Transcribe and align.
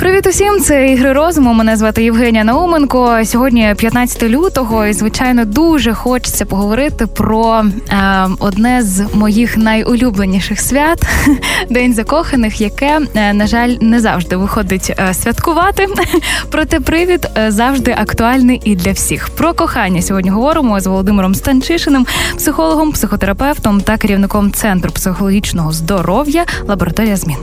Привіт 0.00 0.26
усім, 0.26 0.60
це 0.60 0.92
ігри 0.92 1.12
розуму. 1.12 1.52
Мене 1.52 1.76
звати 1.76 2.04
Євгенія 2.04 2.44
Науменко. 2.44 3.20
Сьогодні 3.24 3.74
15 3.78 4.22
лютого, 4.22 4.86
і 4.86 4.92
звичайно 4.92 5.44
дуже 5.44 5.94
хочеться 5.94 6.46
поговорити 6.46 7.06
про 7.06 7.64
е, 7.90 8.28
одне 8.38 8.82
з 8.82 9.14
моїх 9.14 9.56
найулюбленіших 9.56 10.60
свят 10.60 11.06
День 11.70 11.94
закоханих, 11.94 12.60
яке 12.60 13.00
е, 13.14 13.32
на 13.32 13.46
жаль 13.46 13.76
не 13.80 14.00
завжди 14.00 14.36
виходить 14.36 14.92
е, 14.98 15.14
святкувати. 15.14 15.86
Проте 16.50 16.80
привід 16.80 17.28
е, 17.36 17.50
завжди 17.50 17.96
актуальний 17.98 18.60
і 18.64 18.76
для 18.76 18.92
всіх. 18.92 19.28
Про 19.28 19.54
кохання 19.54 20.02
сьогодні 20.02 20.30
говоримо 20.30 20.80
з 20.80 20.86
Володимиром 20.86 21.34
Станчишиним, 21.34 22.06
психологом, 22.36 22.92
психотерапевтом 22.92 23.80
та 23.80 23.96
керівником 23.96 24.52
центру 24.52 24.90
психологічного 24.90 25.72
здоров'я 25.72 26.44
лабораторія 26.68 27.16
змін. 27.16 27.38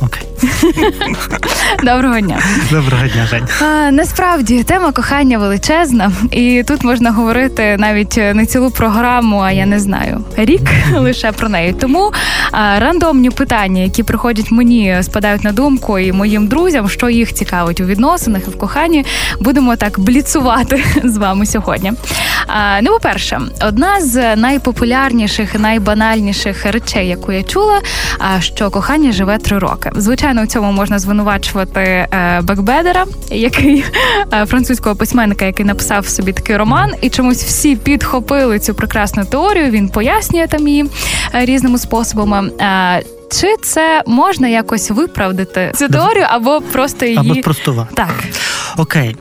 Окей. 0.00 0.35
Доброго 1.82 2.20
дня. 2.20 2.38
Доброго 2.70 3.06
дня, 3.06 3.26
Жень. 3.26 3.44
А, 3.62 3.90
Насправді 3.90 4.62
тема 4.62 4.92
кохання 4.92 5.38
величезна, 5.38 6.12
і 6.30 6.64
тут 6.66 6.84
можна 6.84 7.10
говорити 7.10 7.76
навіть 7.78 8.16
не 8.16 8.46
цілу 8.46 8.70
програму, 8.70 9.40
а 9.40 9.50
я 9.52 9.66
не 9.66 9.80
знаю, 9.80 10.24
рік 10.36 10.60
лише 10.96 11.32
про 11.32 11.48
неї. 11.48 11.72
Тому 11.72 12.12
а, 12.52 12.78
рандомні 12.78 13.30
питання, 13.30 13.82
які 13.82 14.02
приходять 14.02 14.50
мені, 14.50 14.98
спадають 15.02 15.44
на 15.44 15.52
думку 15.52 15.98
і 15.98 16.12
моїм 16.12 16.46
друзям, 16.46 16.88
що 16.88 17.08
їх 17.08 17.34
цікавить 17.34 17.80
у 17.80 17.84
відносинах 17.84 18.42
і 18.46 18.50
в 18.50 18.58
коханні, 18.58 19.04
будемо 19.40 19.76
так 19.76 20.00
бліцувати 20.00 20.84
з 21.04 21.16
вами 21.16 21.46
сьогодні. 21.46 21.92
А, 22.46 22.80
Ну, 22.82 22.90
по-перше, 22.92 23.40
одна 23.60 24.00
з 24.00 24.36
найпопулярніших 24.36 25.54
і 25.54 25.58
найбанальніших 25.58 26.66
речей, 26.66 27.08
яку 27.08 27.32
я 27.32 27.42
чула, 27.42 27.80
що 28.40 28.70
кохання 28.70 29.12
живе 29.12 29.38
три 29.38 29.58
роки. 29.58 29.90
Звичайно, 29.96 30.25
у 30.34 30.46
цьому 30.46 30.72
можна 30.72 30.98
звинувачувати 30.98 31.80
е, 31.80 32.40
Бекбедера, 32.42 33.06
який 33.30 33.84
е, 34.32 34.46
французького 34.46 34.96
письменника, 34.96 35.44
який 35.44 35.66
написав 35.66 36.06
собі 36.08 36.32
такий 36.32 36.56
роман, 36.56 36.94
і 37.00 37.10
чомусь 37.10 37.44
всі 37.44 37.76
підхопили 37.76 38.58
цю 38.58 38.74
прекрасну 38.74 39.24
теорію. 39.24 39.70
Він 39.70 39.88
пояснює 39.88 40.46
там 40.46 40.68
її 40.68 40.84
е, 41.34 41.44
різними 41.44 41.78
способами. 41.78 42.50
Чи 43.32 43.56
це 43.62 44.02
можна 44.06 44.48
якось 44.48 44.90
виправдати 44.90 45.72
цю 45.74 45.88
теорію, 45.88 46.24
або 46.28 46.60
просто 46.60 47.04
її 47.06 47.18
або 47.18 47.34
простувати. 47.34 47.94
Так. 47.94 48.24
Окей. 48.76 49.16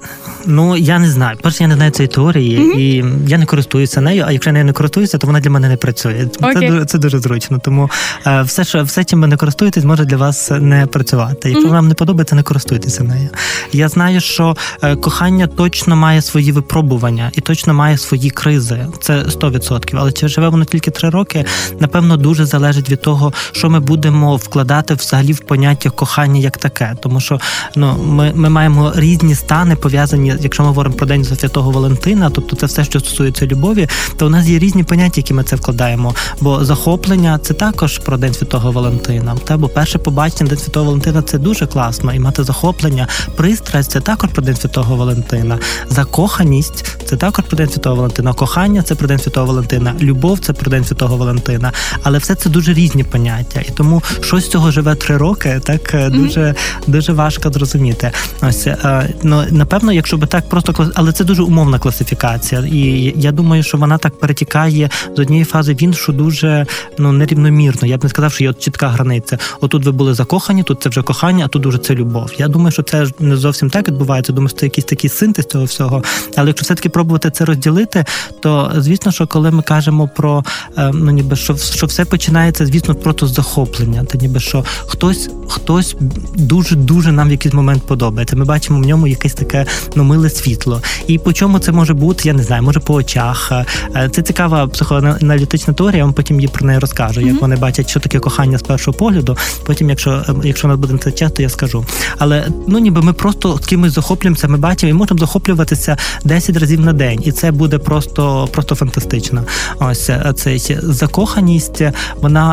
Ну 0.48 0.78
я 0.78 1.00
не 1.00 1.10
знаю. 1.10 1.38
Перше, 1.42 1.64
я 1.64 1.68
не 1.68 1.76
знаю 1.76 1.92
цієї 1.92 2.08
теорії, 2.08 2.60
mm-hmm. 2.60 2.80
і 2.80 3.06
я 3.28 3.38
не 3.38 3.46
користуюся 3.46 4.02
нею. 4.02 4.24
А 4.28 4.32
якщо 4.32 4.50
я 4.50 4.54
нею 4.54 4.66
не 4.66 4.74
користуюся, 4.74 5.18
то 5.18 5.28
вона 5.28 5.40
для 5.40 5.50
мене 5.50 5.70
не 5.70 5.78
працює. 5.78 6.28
Okay. 6.42 6.54
Це 6.54 6.68
дуже 6.68 6.86
це 6.86 6.98
дуже 6.98 7.20
зручно. 7.20 7.60
Тому 7.64 7.90
е, 8.28 8.42
все, 8.42 8.64
що 8.64 8.84
все, 8.84 9.04
чим 9.04 9.22
ви 9.22 9.28
не 9.28 9.38
користуєтесь, 9.38 9.84
може 9.84 10.06
для 10.06 10.18
вас 10.18 10.52
не 10.52 10.86
працювати. 10.86 11.50
Якщо 11.50 11.68
mm-hmm. 11.68 11.72
вам 11.72 11.88
не 11.88 11.94
подобається, 11.94 12.36
не 12.36 12.44
користуйтеся 12.44 13.04
нею. 13.04 13.30
Я 13.72 13.88
знаю, 13.88 14.22
що 14.22 14.56
е, 14.82 14.96
кохання 14.96 15.48
точно 15.48 15.96
має 15.96 16.22
свої 16.22 16.52
випробування 16.52 17.32
і 17.34 17.42
точно 17.42 17.74
має 17.74 17.98
свої 17.98 18.30
кризи. 18.30 18.88
Це 19.02 19.24
100%. 19.24 19.96
Але 20.00 20.12
чи 20.12 20.28
живе 20.28 20.50
воно 20.50 20.66
тільки 20.66 20.92
три 20.92 21.10
роки? 21.10 21.46
Напевно, 21.80 22.18
дуже 22.18 22.46
залежить 22.46 22.90
від 22.90 23.02
того, 23.02 23.34
що 23.52 23.70
ми 23.70 23.80
будемо 23.80 24.36
вкладати 24.36 24.94
взагалі 24.94 25.34
в 25.34 25.40
поняття 25.40 25.90
кохання 25.90 26.40
як 26.40 26.58
таке, 26.58 26.96
тому 27.02 27.20
що 27.20 27.40
ну 27.76 27.98
ми, 28.04 28.32
ми 28.36 28.50
маємо 28.50 28.94
різні 28.96 29.36
стани 29.36 29.76
пов'язані 29.76 30.35
якщо 30.42 30.64
ми 30.64 30.70
говоримо 30.70 30.96
про 30.96 31.08
день 31.08 31.26
Святого 31.26 31.72
Валентина, 31.72 32.30
тобто 32.30 32.56
це 32.56 32.66
все, 32.66 32.84
що 32.84 33.00
стосується 33.00 33.46
любові, 33.46 33.88
то 34.18 34.26
у 34.26 34.30
нас 34.30 34.48
є 34.48 34.60
різні 34.60 34.84
поняття, 34.84 35.14
які 35.18 35.34
ми 35.34 35.44
це 35.44 35.56
вкладаємо. 35.56 36.16
Бо 36.42 36.66
захоплення 36.66 37.40
це 37.40 37.54
також 37.54 37.98
про 37.98 38.18
День 38.18 38.34
Святого 38.34 38.72
Валентина. 38.72 39.36
Та 39.44 39.58
бо 39.58 39.70
перше 39.70 39.98
побачення 39.98 40.50
День 40.50 40.60
Святого 40.60 40.86
Валентина 40.86 41.22
це 41.22 41.38
дуже 41.38 41.68
класно. 41.68 42.14
І 42.14 42.20
мати 42.20 42.44
захоплення, 42.44 43.08
пристрасть 43.36 43.92
це 43.92 44.00
також 44.00 44.30
про 44.30 44.44
День 44.44 44.56
Святого 44.56 44.96
Валентина. 44.96 45.60
Закоханість 45.90 46.86
це 47.06 47.18
також 47.18 47.46
про 47.46 47.58
День 47.58 47.70
Святого 47.70 47.96
Валентина. 47.96 48.34
Кохання 48.34 48.82
це 48.82 48.96
про 48.96 49.08
День 49.08 49.20
Святого 49.20 49.48
Валентина. 49.48 49.94
Любов 50.02 50.40
це 50.40 50.54
про 50.54 50.72
День 50.72 50.86
Святого 50.86 51.18
Валентина. 51.18 51.72
Але 52.04 52.18
все 52.18 52.36
це 52.36 52.50
дуже 52.50 52.74
різні 52.74 53.04
поняття. 53.04 53.60
І 53.60 53.72
тому 53.72 54.04
щось 54.22 54.46
з 54.46 54.50
цього 54.50 54.72
живе 54.72 54.96
три 54.96 55.18
роки, 55.18 55.62
так 55.64 55.94
mm-hmm. 55.94 56.12
дуже 56.12 56.56
дуже 56.88 57.14
важко 57.14 57.52
зрозуміти. 57.52 58.12
Ось 58.42 58.68
е, 58.68 59.14
ну 59.24 59.44
напевно, 59.50 59.92
якщо 59.92 60.18
би 60.26 60.30
так 60.30 60.50
просто 60.50 60.92
але 60.96 61.12
це 61.12 61.24
дуже 61.24 61.44
умовна 61.44 61.80
класифікація, 61.80 62.62
і 62.62 63.14
я 63.18 63.32
думаю, 63.32 63.64
що 63.64 63.78
вона 63.78 63.98
так 63.98 64.20
перетікає 64.20 64.90
з 65.16 65.20
однієї 65.20 65.46
фази 65.46 65.74
в 65.74 65.84
іншу 65.84 66.14
дуже 66.14 66.66
ну 66.98 67.12
нерівномірно. 67.12 67.88
Я 67.88 67.98
б 67.98 68.04
не 68.04 68.10
сказав, 68.10 68.34
що 68.34 68.44
є 68.44 68.50
от 68.50 68.60
чітка 68.60 68.88
границя. 68.88 69.38
Отут 69.62 69.86
ви 69.86 69.92
були 69.92 70.14
закохані, 70.14 70.64
тут 70.64 70.82
це 70.82 70.90
вже 70.90 71.02
кохання, 71.02 71.46
а 71.46 71.48
тут 71.48 71.66
уже 71.66 71.78
це 71.78 71.96
любов. 71.96 72.32
Я 72.38 72.48
думаю, 72.48 72.72
що 72.72 72.84
це 72.84 73.08
не 73.20 73.38
зовсім 73.38 73.70
так 73.70 73.88
відбувається. 73.88 74.34
Думаю, 74.34 74.50
що 74.50 74.58
це 74.58 74.66
якийсь 74.66 74.86
такий 74.86 75.10
синтез 75.10 75.46
цього 75.46 75.66
всього. 75.66 76.04
Але 76.36 76.48
якщо 76.48 76.64
все 76.64 76.76
таки 76.76 76.90
пробувати 76.90 77.32
це 77.32 77.46
розділити, 77.46 78.06
то 78.42 78.72
звісно, 78.78 79.12
що 79.12 79.28
коли 79.28 79.52
ми 79.52 79.64
кажемо 79.64 80.10
про 80.16 80.44
е, 80.78 80.92
ну 80.94 81.12
ніби 81.12 81.36
що 81.36 81.58
що 81.58 81.86
все 81.86 82.06
починається, 82.06 82.66
звісно, 82.66 82.96
просто 82.96 83.28
з 83.28 83.34
захоплення, 83.34 84.04
та 84.04 84.18
ніби 84.18 84.40
що 84.40 84.66
хтось 84.88 85.30
хтось 85.48 85.96
дуже 86.36 86.76
дуже 86.76 87.12
нам 87.12 87.28
в 87.28 87.32
якийсь 87.32 87.54
момент 87.54 87.84
подобається. 87.84 88.36
Ми 88.36 88.46
бачимо 88.46 88.80
в 88.80 88.86
ньому 88.86 89.08
якесь 89.08 89.34
таке 89.34 89.66
ну 89.96 90.04
миле 90.16 90.30
світло. 90.30 90.82
І 91.08 91.18
по 91.18 91.34
чому 91.34 91.60
це 91.60 91.72
може 91.72 91.94
бути, 91.94 92.28
я 92.28 92.34
не 92.34 92.44
знаю, 92.44 92.64
може 92.64 92.80
по 92.80 92.94
очах. 92.94 93.52
Е, 93.96 94.10
це 94.10 94.22
цікава 94.22 94.68
психоаналітична 94.68 95.74
теорія, 95.74 95.98
я 95.98 96.04
вам 96.04 96.14
потім 96.14 96.40
її 96.40 96.48
про 96.48 96.68
неї 96.68 96.80
розкажу. 96.80 97.22
Як 97.22 97.36
mm-hmm. 97.36 97.40
вони 97.40 97.56
бачать, 97.56 97.90
що 97.90 98.00
таке 98.00 98.20
кохання 98.20 98.58
з 98.58 98.62
першого 98.62 98.98
погляду. 98.98 99.38
Потім, 99.66 99.90
якщо 99.90 100.12
е, 100.12 100.34
якщо 100.44 100.68
нас 100.68 100.78
буде 100.78 100.98
це 100.98 101.12
часто, 101.12 101.42
я 101.42 101.50
скажу. 101.50 101.86
Але 102.18 102.48
ну 102.68 102.80
ніби 102.80 103.02
ми 103.02 103.14
просто 103.14 103.60
з 103.62 103.66
кимось 103.66 103.94
захоплюємося, 103.94 104.48
ми 104.48 104.58
бачимо 104.58 104.90
і 104.90 104.94
можемо 104.94 105.20
захоплюватися 105.20 105.98
10 106.24 106.58
разів 106.58 106.80
на 106.80 106.94
день, 106.94 107.20
і 107.24 107.32
це 107.32 107.52
буде 107.52 107.78
просто 107.78 108.50
просто 108.52 108.76
фантастично. 108.76 109.44
Ось 109.80 110.10
е, 110.10 110.34
цей 110.36 110.78
закоханість, 110.84 111.82
вона 112.22 112.46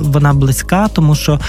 вона 0.00 0.32
близька, 0.32 0.88
тому 0.92 1.14
що 1.14 1.40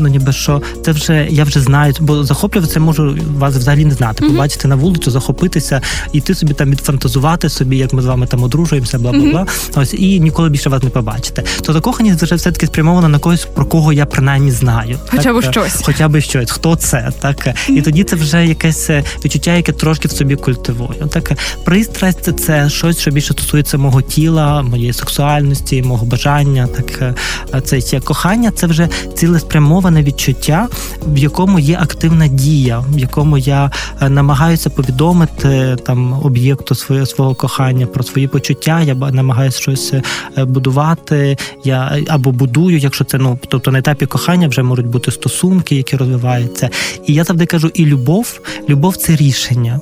ну 0.00 0.08
ніби 0.08 0.32
що 0.32 0.62
це 0.84 0.92
вже 0.92 1.26
я 1.30 1.44
вже 1.44 1.60
знаю, 1.60 1.94
бо 2.00 2.24
захоплюватися 2.24 2.80
можу 2.80 3.16
вас 3.38 3.54
взагалі 3.54 3.84
не 3.84 3.94
знати. 3.94 4.24
Побачити 4.24 4.64
mm-hmm. 4.64 4.70
на 4.70 4.76
вулицю, 4.96 5.10
захопитися, 5.10 5.80
і 6.12 6.20
ти 6.20 6.34
собі 6.34 6.54
там 6.54 6.70
відфантазувати 6.70 7.48
собі, 7.48 7.76
як 7.76 7.92
ми 7.92 8.02
з 8.02 8.06
вами 8.06 8.26
там 8.26 8.42
одружуємося, 8.42 8.98
бла 8.98 9.12
бла 9.12 9.30
бла. 9.30 9.40
Mm-hmm. 9.40 9.80
Ось 9.80 9.94
і 9.94 10.20
ніколи 10.20 10.48
більше 10.48 10.68
вас 10.68 10.82
не 10.82 10.90
побачите. 10.90 11.42
То 11.62 11.72
закоханість 11.72 12.22
вже 12.22 12.34
все 12.34 12.52
таки 12.52 12.66
спрямована 12.66 13.08
на 13.08 13.18
когось, 13.18 13.44
про 13.44 13.66
кого 13.66 13.92
я 13.92 14.06
принаймні 14.06 14.50
знаю. 14.50 14.98
Хоча 15.10 15.32
б 15.32 15.42
щось, 15.42 15.82
хоча 15.84 16.08
б 16.08 16.20
щось, 16.20 16.50
хто 16.50 16.76
це, 16.76 17.12
так 17.20 17.48
і 17.68 17.82
тоді 17.82 18.04
це 18.04 18.16
вже 18.16 18.46
якесь 18.46 18.90
відчуття, 19.24 19.52
яке 19.52 19.72
трошки 19.72 20.08
в 20.08 20.10
собі 20.10 20.36
культивую. 20.36 21.08
Так 21.10 21.32
пристрасть 21.64 22.40
це 22.40 22.70
щось, 22.70 23.00
що 23.00 23.10
більше 23.10 23.32
стосується 23.32 23.78
мого 23.78 24.02
тіла, 24.02 24.62
моєї 24.62 24.92
сексуальності, 24.92 25.82
мого 25.82 26.06
бажання. 26.06 26.66
Так 26.66 27.16
це 27.64 28.00
кохання, 28.00 28.50
це 28.50 28.66
вже 28.66 28.88
цілеспрямоване 29.14 30.02
відчуття, 30.02 30.68
в 31.06 31.18
якому 31.18 31.58
є 31.58 31.78
активна 31.80 32.28
дія, 32.28 32.78
в 32.78 32.98
якому 32.98 33.38
я 33.38 33.70
намагаюся 34.08 34.70
повідомити 34.76 35.76
там 35.86 36.12
об'єкту 36.12 36.74
своє 36.74 37.06
свого 37.06 37.34
кохання 37.34 37.86
про 37.86 38.04
свої 38.04 38.28
почуття. 38.28 38.82
Я 38.82 38.94
намагаюся 38.94 39.60
щось 39.60 39.94
е, 40.38 40.44
будувати. 40.44 41.36
Я 41.64 41.98
або 42.08 42.32
будую, 42.32 42.78
якщо 42.78 43.04
це 43.04 43.18
ну 43.18 43.38
тобто 43.48 43.70
на 43.70 43.78
етапі 43.78 44.06
кохання 44.06 44.48
вже 44.48 44.62
можуть 44.62 44.86
бути 44.86 45.10
стосунки, 45.10 45.76
які 45.76 45.96
розвиваються. 45.96 46.70
І 47.06 47.14
я 47.14 47.24
завжди 47.24 47.46
кажу: 47.46 47.70
і 47.74 47.86
любов, 47.86 48.40
любов 48.68 48.96
це 48.96 49.16
рішення 49.16 49.80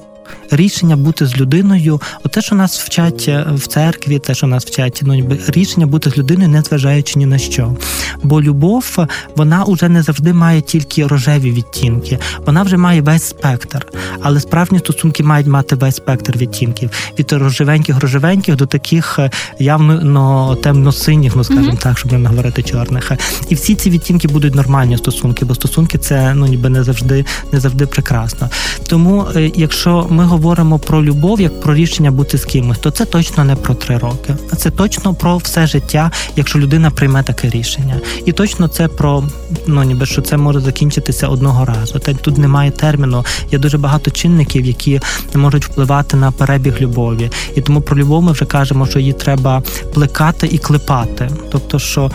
рішення 0.50 0.96
бути 0.96 1.26
з 1.26 1.36
людиною, 1.36 2.00
оте, 2.24 2.42
що 2.42 2.54
нас 2.54 2.80
вчать 2.80 3.24
е, 3.28 3.46
в 3.54 3.66
церкві, 3.66 4.18
те, 4.18 4.34
що 4.34 4.46
нас 4.46 4.66
вчать, 4.66 5.00
ну 5.04 5.38
рішення 5.48 5.86
бути 5.86 6.10
з 6.10 6.18
людиною, 6.18 6.48
не 6.48 6.62
зважаючи 6.62 7.18
ні 7.18 7.26
на 7.26 7.38
що. 7.38 7.76
Бо 8.22 8.42
любов, 8.42 8.96
вона 9.36 9.64
вже 9.68 9.88
не 9.88 10.02
завжди 10.02 10.32
має 10.32 10.60
тільки 10.60 11.06
рожеві 11.06 11.50
відтінки, 11.50 12.18
вона 12.46 12.62
вже 12.62 12.76
має 12.76 13.02
весь 13.02 13.22
спектр. 13.22 13.86
Але 14.22 14.40
справжні 14.40 14.78
стосунки 14.78 15.22
мають 15.22 15.46
мати 15.46 15.76
весь 15.76 15.96
спектр 15.96 16.36
відтінків 16.36 16.90
від 17.18 17.32
рожевеньких 17.32 17.98
рожевеньких 18.00 18.56
до 18.56 18.66
таких 18.66 19.18
е, 19.18 19.30
явно 19.58 20.00
ну, 20.02 20.56
темно-синіх, 20.56 21.36
ну 21.36 21.44
скажімо 21.44 21.70
mm-hmm. 21.70 21.82
так, 21.82 21.98
щоб 21.98 22.12
не 22.12 22.28
говорити 22.28 22.62
чорних. 22.62 23.12
І 23.48 23.54
всі 23.54 23.74
ці 23.74 23.90
відтінки 23.90 24.28
будуть 24.28 24.54
нормальні 24.54 24.96
стосунки, 24.96 25.44
бо 25.44 25.54
стосунки 25.54 25.98
це 25.98 26.34
ну 26.34 26.46
ніби 26.46 26.68
не 26.68 26.84
завжди 26.84 27.24
не 27.52 27.60
завжди 27.60 27.86
прекрасно. 27.86 28.50
Тому, 28.86 29.26
е, 29.36 29.50
якщо 29.54 30.06
ми 30.14 30.24
говоримо 30.24 30.78
про 30.78 31.04
любов 31.04 31.40
як 31.40 31.60
про 31.60 31.74
рішення 31.74 32.10
бути 32.10 32.38
з 32.38 32.44
кимось, 32.44 32.78
то 32.78 32.90
це 32.90 33.04
точно 33.04 33.44
не 33.44 33.56
про 33.56 33.74
три 33.74 33.98
роки, 33.98 34.36
а 34.52 34.56
це 34.56 34.70
точно 34.70 35.14
про 35.14 35.36
все 35.36 35.66
життя, 35.66 36.10
якщо 36.36 36.58
людина 36.58 36.90
прийме 36.90 37.22
таке 37.22 37.50
рішення. 37.50 38.00
І 38.26 38.32
точно 38.32 38.68
це 38.68 38.88
про 38.88 39.24
ну 39.66 39.82
ніби 39.82 40.06
що 40.06 40.22
це 40.22 40.36
може 40.36 40.60
закінчитися 40.60 41.28
одного 41.28 41.64
разу. 41.64 41.98
Та 41.98 42.14
тут 42.14 42.38
немає 42.38 42.70
терміну. 42.70 43.24
Є 43.52 43.58
дуже 43.58 43.78
багато 43.78 44.10
чинників, 44.10 44.64
які 44.64 45.00
можуть 45.34 45.64
впливати 45.64 46.16
на 46.16 46.32
перебіг 46.32 46.80
любові. 46.80 47.30
І 47.54 47.60
тому 47.60 47.80
про 47.80 47.96
любов 47.96 48.22
ми 48.22 48.32
вже 48.32 48.44
кажемо, 48.44 48.86
що 48.86 48.98
її 48.98 49.12
треба 49.12 49.62
плекати 49.94 50.46
і 50.46 50.58
клепати. 50.58 51.30
Тобто, 51.52 51.78
що 51.78 52.10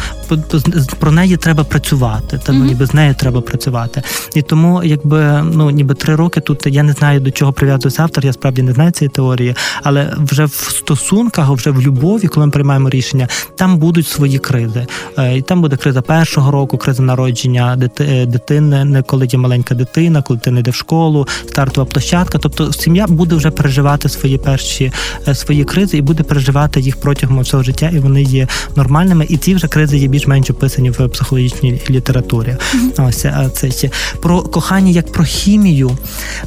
про 1.00 1.12
неї 1.12 1.38
треба 1.38 1.63
працювати, 1.63 2.40
та 2.44 2.54
ну 2.54 2.66
ніби 2.66 2.86
з 2.86 2.94
нею 2.94 3.16
треба 3.16 3.42
працювати. 3.42 4.04
І 4.36 4.42
тому, 4.42 4.84
якби 4.84 5.44
ну 5.54 5.69
ніби 5.69 5.95
три 5.95 6.16
роки 6.16 6.42
тут 6.42 6.68
я 6.68 6.84
не 6.84 6.94
знаю 6.94 7.19
до 7.19 7.31
чого 7.31 7.54
прив'язується 7.89 8.03
автор, 8.03 8.25
я 8.25 8.33
справді 8.33 8.62
не 8.62 8.74
знаю 8.74 8.91
цієї 8.91 9.09
теорії, 9.09 9.56
але 9.83 10.13
вже 10.18 10.45
в 10.45 10.53
стосунках, 10.53 11.50
вже 11.50 11.71
в 11.71 11.81
любові, 11.81 12.27
коли 12.27 12.45
ми 12.45 12.51
приймаємо 12.51 12.89
рішення, 12.89 13.27
там 13.56 13.77
будуть 13.77 14.07
свої 14.07 14.39
кризи. 14.39 14.88
Е, 15.18 15.38
і 15.38 15.41
там 15.41 15.62
буде 15.62 15.77
криза 15.77 16.01
першого 16.01 16.51
року, 16.51 16.77
криза 16.77 17.03
народження 17.03 17.77
е, 18.00 18.25
дитини, 18.25 18.86
не 18.86 19.01
коли 19.01 19.25
є 19.25 19.39
маленька 19.39 19.75
дитина, 19.75 20.21
коли 20.21 20.39
ти 20.39 20.51
не 20.51 20.59
йде 20.59 20.71
в 20.71 20.75
школу, 20.75 21.27
стартова 21.47 21.86
площадка. 21.86 22.38
Тобто 22.38 22.74
сім'я 22.74 23.07
буде 23.07 23.36
вже 23.36 23.51
переживати 23.51 24.09
свої 24.09 24.38
перші 24.38 24.92
е, 25.27 25.35
свої 25.35 25.63
кризи 25.63 25.97
і 25.97 26.01
буде 26.01 26.24
переживати 26.24 26.80
їх 26.80 27.01
протягом 27.01 27.39
всього 27.39 27.63
життя, 27.63 27.89
і 27.94 28.00
вони 28.00 28.24
є 28.24 28.47
нормальними. 28.75 29.25
І 29.30 29.38
ці 29.38 29.56
вже 29.56 29.68
кризи 29.68 29.97
є 29.97 30.07
більш-менш 30.07 30.50
описані 30.50 30.89
в 30.89 31.07
психологічній 31.07 31.81
літературі. 31.89 32.57
Mm-hmm. 32.57 33.07
Ось 33.07 33.25
це 33.53 33.71
ще 33.71 33.89
про 34.21 34.42
кохання 34.42 34.92
як 34.92 35.12
про 35.12 35.24
хімію. 35.24 35.97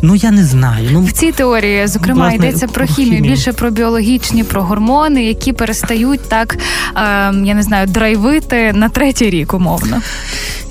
Ну 0.03 0.15
я 0.15 0.31
не 0.31 0.45
знаю. 0.45 0.89
Ну 0.93 1.03
в 1.03 1.13
цій 1.13 1.32
теорії, 1.33 1.87
зокрема, 1.87 2.21
власне, 2.21 2.37
йдеться 2.37 2.67
про, 2.67 2.87
хімію, 2.87 3.15
хімію, 3.17 3.33
більше 3.33 3.53
про 3.53 3.71
біологічні, 3.71 4.45
про 4.45 4.63
гормони, 4.63 5.25
які 5.25 5.53
перестають 5.53 6.29
так, 6.29 6.57
е, 6.57 6.59
я 7.45 7.55
не 7.55 7.63
знаю, 7.63 7.87
драйвити 7.87 8.73
на 8.73 8.89
третій 8.89 9.31
рік, 9.31 9.55
умовно. 9.55 10.01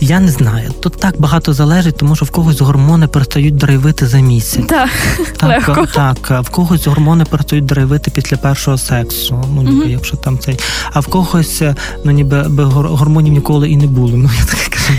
Я 0.03 0.19
не 0.19 0.31
знаю. 0.31 0.71
Тут 0.79 0.99
так 0.99 1.15
багато 1.19 1.53
залежить, 1.53 1.97
тому 1.97 2.15
що 2.15 2.25
в 2.25 2.29
когось 2.29 2.61
гормони 2.61 3.07
перестають 3.07 3.55
драйвити 3.55 4.07
за 4.07 4.19
місяць. 4.19 4.65
Так, 4.67 4.89
так, 5.37 5.67
легко. 5.67 5.87
так. 5.93 6.43
В 6.45 6.49
когось 6.49 6.87
гормони 6.87 7.25
перестають 7.25 7.65
драйвити 7.65 8.11
після 8.11 8.37
першого 8.37 8.77
сексу. 8.77 9.43
Ну 9.55 9.61
ніби, 9.61 9.85
mm-hmm. 9.85 9.89
якщо 9.89 10.17
там 10.17 10.39
цей, 10.39 10.59
а 10.93 10.99
в 10.99 11.07
когось 11.07 11.63
ну 12.03 12.11
ніби 12.11 12.43
гормонів 12.71 13.33
ніколи 13.33 13.69
і 13.69 13.77
не 13.77 13.87
було. 13.87 14.17
Ну 14.17 14.29
я 14.39 14.45
так 14.45 14.59
кажу. 14.69 14.93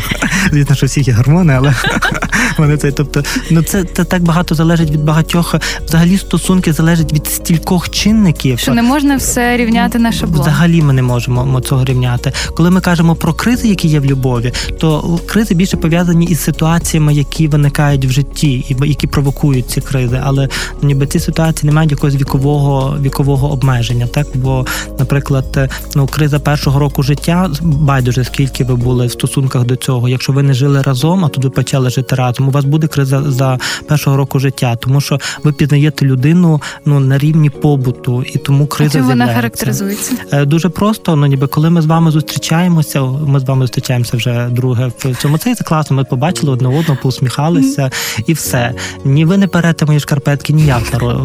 Звісно, 0.52 0.74
що 0.74 0.86
всі 0.86 1.00
є 1.00 1.12
гормони, 1.12 1.54
але 1.54 1.74
вони 2.58 2.76
це, 2.76 2.92
тобто, 2.92 3.22
ну 3.50 3.62
це, 3.62 3.84
це 3.84 4.04
так 4.04 4.22
багато 4.22 4.54
залежить 4.54 4.90
від 4.90 5.04
багатьох. 5.04 5.51
Взагалі 5.84 6.18
стосунки 6.18 6.72
залежать 6.72 7.12
від 7.12 7.26
стількох 7.26 7.90
чинників. 7.90 8.58
Що 8.58 8.74
не 8.74 8.82
можна 8.82 9.16
все 9.16 9.56
рівняти 9.56 9.98
на 9.98 10.12
шаблон. 10.12 10.40
Взагалі 10.40 10.82
ми 10.82 10.92
не 10.92 11.02
можемо 11.02 11.60
цього 11.60 11.84
рівняти. 11.84 12.32
Коли 12.56 12.70
ми 12.70 12.80
кажемо 12.80 13.14
про 13.14 13.34
кризи, 13.34 13.68
які 13.68 13.88
є 13.88 14.00
в 14.00 14.04
любові, 14.04 14.52
то 14.80 15.18
кризи 15.26 15.54
більше 15.54 15.76
пов'язані 15.76 16.26
із 16.26 16.40
ситуаціями, 16.40 17.14
які 17.14 17.48
виникають 17.48 18.04
в 18.04 18.10
житті, 18.10 18.52
і 18.52 18.76
які 18.88 19.06
провокують 19.06 19.70
ці 19.70 19.80
кризи. 19.80 20.20
Але 20.24 20.48
ніби 20.82 21.06
ці 21.06 21.20
ситуації 21.20 21.66
не 21.70 21.74
мають 21.74 21.90
якогось 21.90 22.14
вікового 22.14 22.96
вікового 23.00 23.52
обмеження. 23.52 24.06
Так, 24.06 24.26
бо, 24.34 24.66
наприклад, 24.98 25.70
ну 25.94 26.06
криза 26.06 26.38
першого 26.38 26.78
року 26.78 27.02
життя 27.02 27.50
байдуже 27.62 28.24
скільки 28.24 28.64
ви 28.64 28.76
були 28.76 29.06
в 29.06 29.12
стосунках 29.12 29.64
до 29.64 29.76
цього. 29.76 30.08
Якщо 30.08 30.32
ви 30.32 30.42
не 30.42 30.54
жили 30.54 30.82
разом, 30.82 31.24
а 31.24 31.28
тут 31.28 31.44
ви 31.44 31.50
почали 31.50 31.90
жити 31.90 32.16
разом, 32.16 32.48
у 32.48 32.50
вас 32.50 32.64
буде 32.64 32.86
криза 32.86 33.22
за 33.22 33.58
першого 33.88 34.16
року 34.16 34.38
життя, 34.38 34.76
тому 34.76 35.00
що 35.00 35.20
ви 35.44 35.52
пізнаєте 35.52 36.06
людину 36.06 36.62
ну 36.84 37.00
на 37.00 37.18
рівні 37.18 37.50
побуту, 37.50 38.22
і 38.22 38.38
тому 38.38 38.66
криза 38.66 38.98
Чим 38.98 39.06
вона 39.06 39.34
характеризується 39.34 40.14
е, 40.32 40.44
дуже 40.44 40.68
просто. 40.68 41.16
Ну 41.16 41.26
ніби 41.26 41.46
коли 41.46 41.70
ми 41.70 41.82
з 41.82 41.86
вами 41.86 42.10
зустрічаємося, 42.10 43.02
ми 43.02 43.40
з 43.40 43.44
вами 43.44 43.64
зустрічаємося 43.64 44.16
вже 44.16 44.48
друге 44.50 44.90
в 44.98 45.14
цьому. 45.14 45.38
Це 45.38 45.54
класно. 45.54 45.96
Ми 45.96 46.04
побачили 46.04 46.52
одне 46.52 46.68
одного, 46.68 46.98
поусміхалися, 47.02 47.82
mm-hmm. 47.82 48.24
і 48.26 48.32
все. 48.32 48.74
Ні, 49.04 49.24
ви 49.24 49.36
не 49.36 49.46
перете 49.46 49.86
мої 49.86 50.00
шкарпетки, 50.00 50.52
ні 50.52 50.66
я 50.66 50.80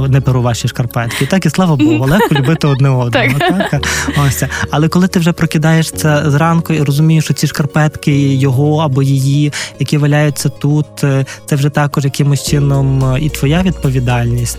не 0.09 0.21
перу 0.21 0.41
ваші 0.41 0.67
шкарпетки. 0.67 1.25
Так 1.25 1.45
і 1.45 1.49
слава 1.49 1.75
Богу, 1.75 2.05
легко 2.05 2.35
любити 2.35 2.67
одне 2.67 2.89
одного. 3.05 3.09
Так. 3.09 3.85
Ось 4.27 4.37
ось. 4.43 4.49
Але 4.71 4.87
коли 4.87 5.07
ти 5.07 5.19
вже 5.19 5.31
прокидаєшся 5.31 6.31
зранку 6.31 6.73
і 6.73 6.81
розумієш, 6.81 7.23
що 7.23 7.33
ці 7.33 7.47
шкарпетки 7.47 8.35
його 8.35 8.77
або 8.77 9.03
її, 9.03 9.53
які 9.79 9.97
валяються 9.97 10.49
тут, 10.49 11.03
е, 11.03 11.25
це 11.45 11.55
вже 11.55 11.69
також 11.69 12.03
якимось 12.03 12.47
чином 12.47 13.13
е, 13.13 13.19
і 13.21 13.29
твоя 13.29 13.61
відповідальність, 13.61 14.06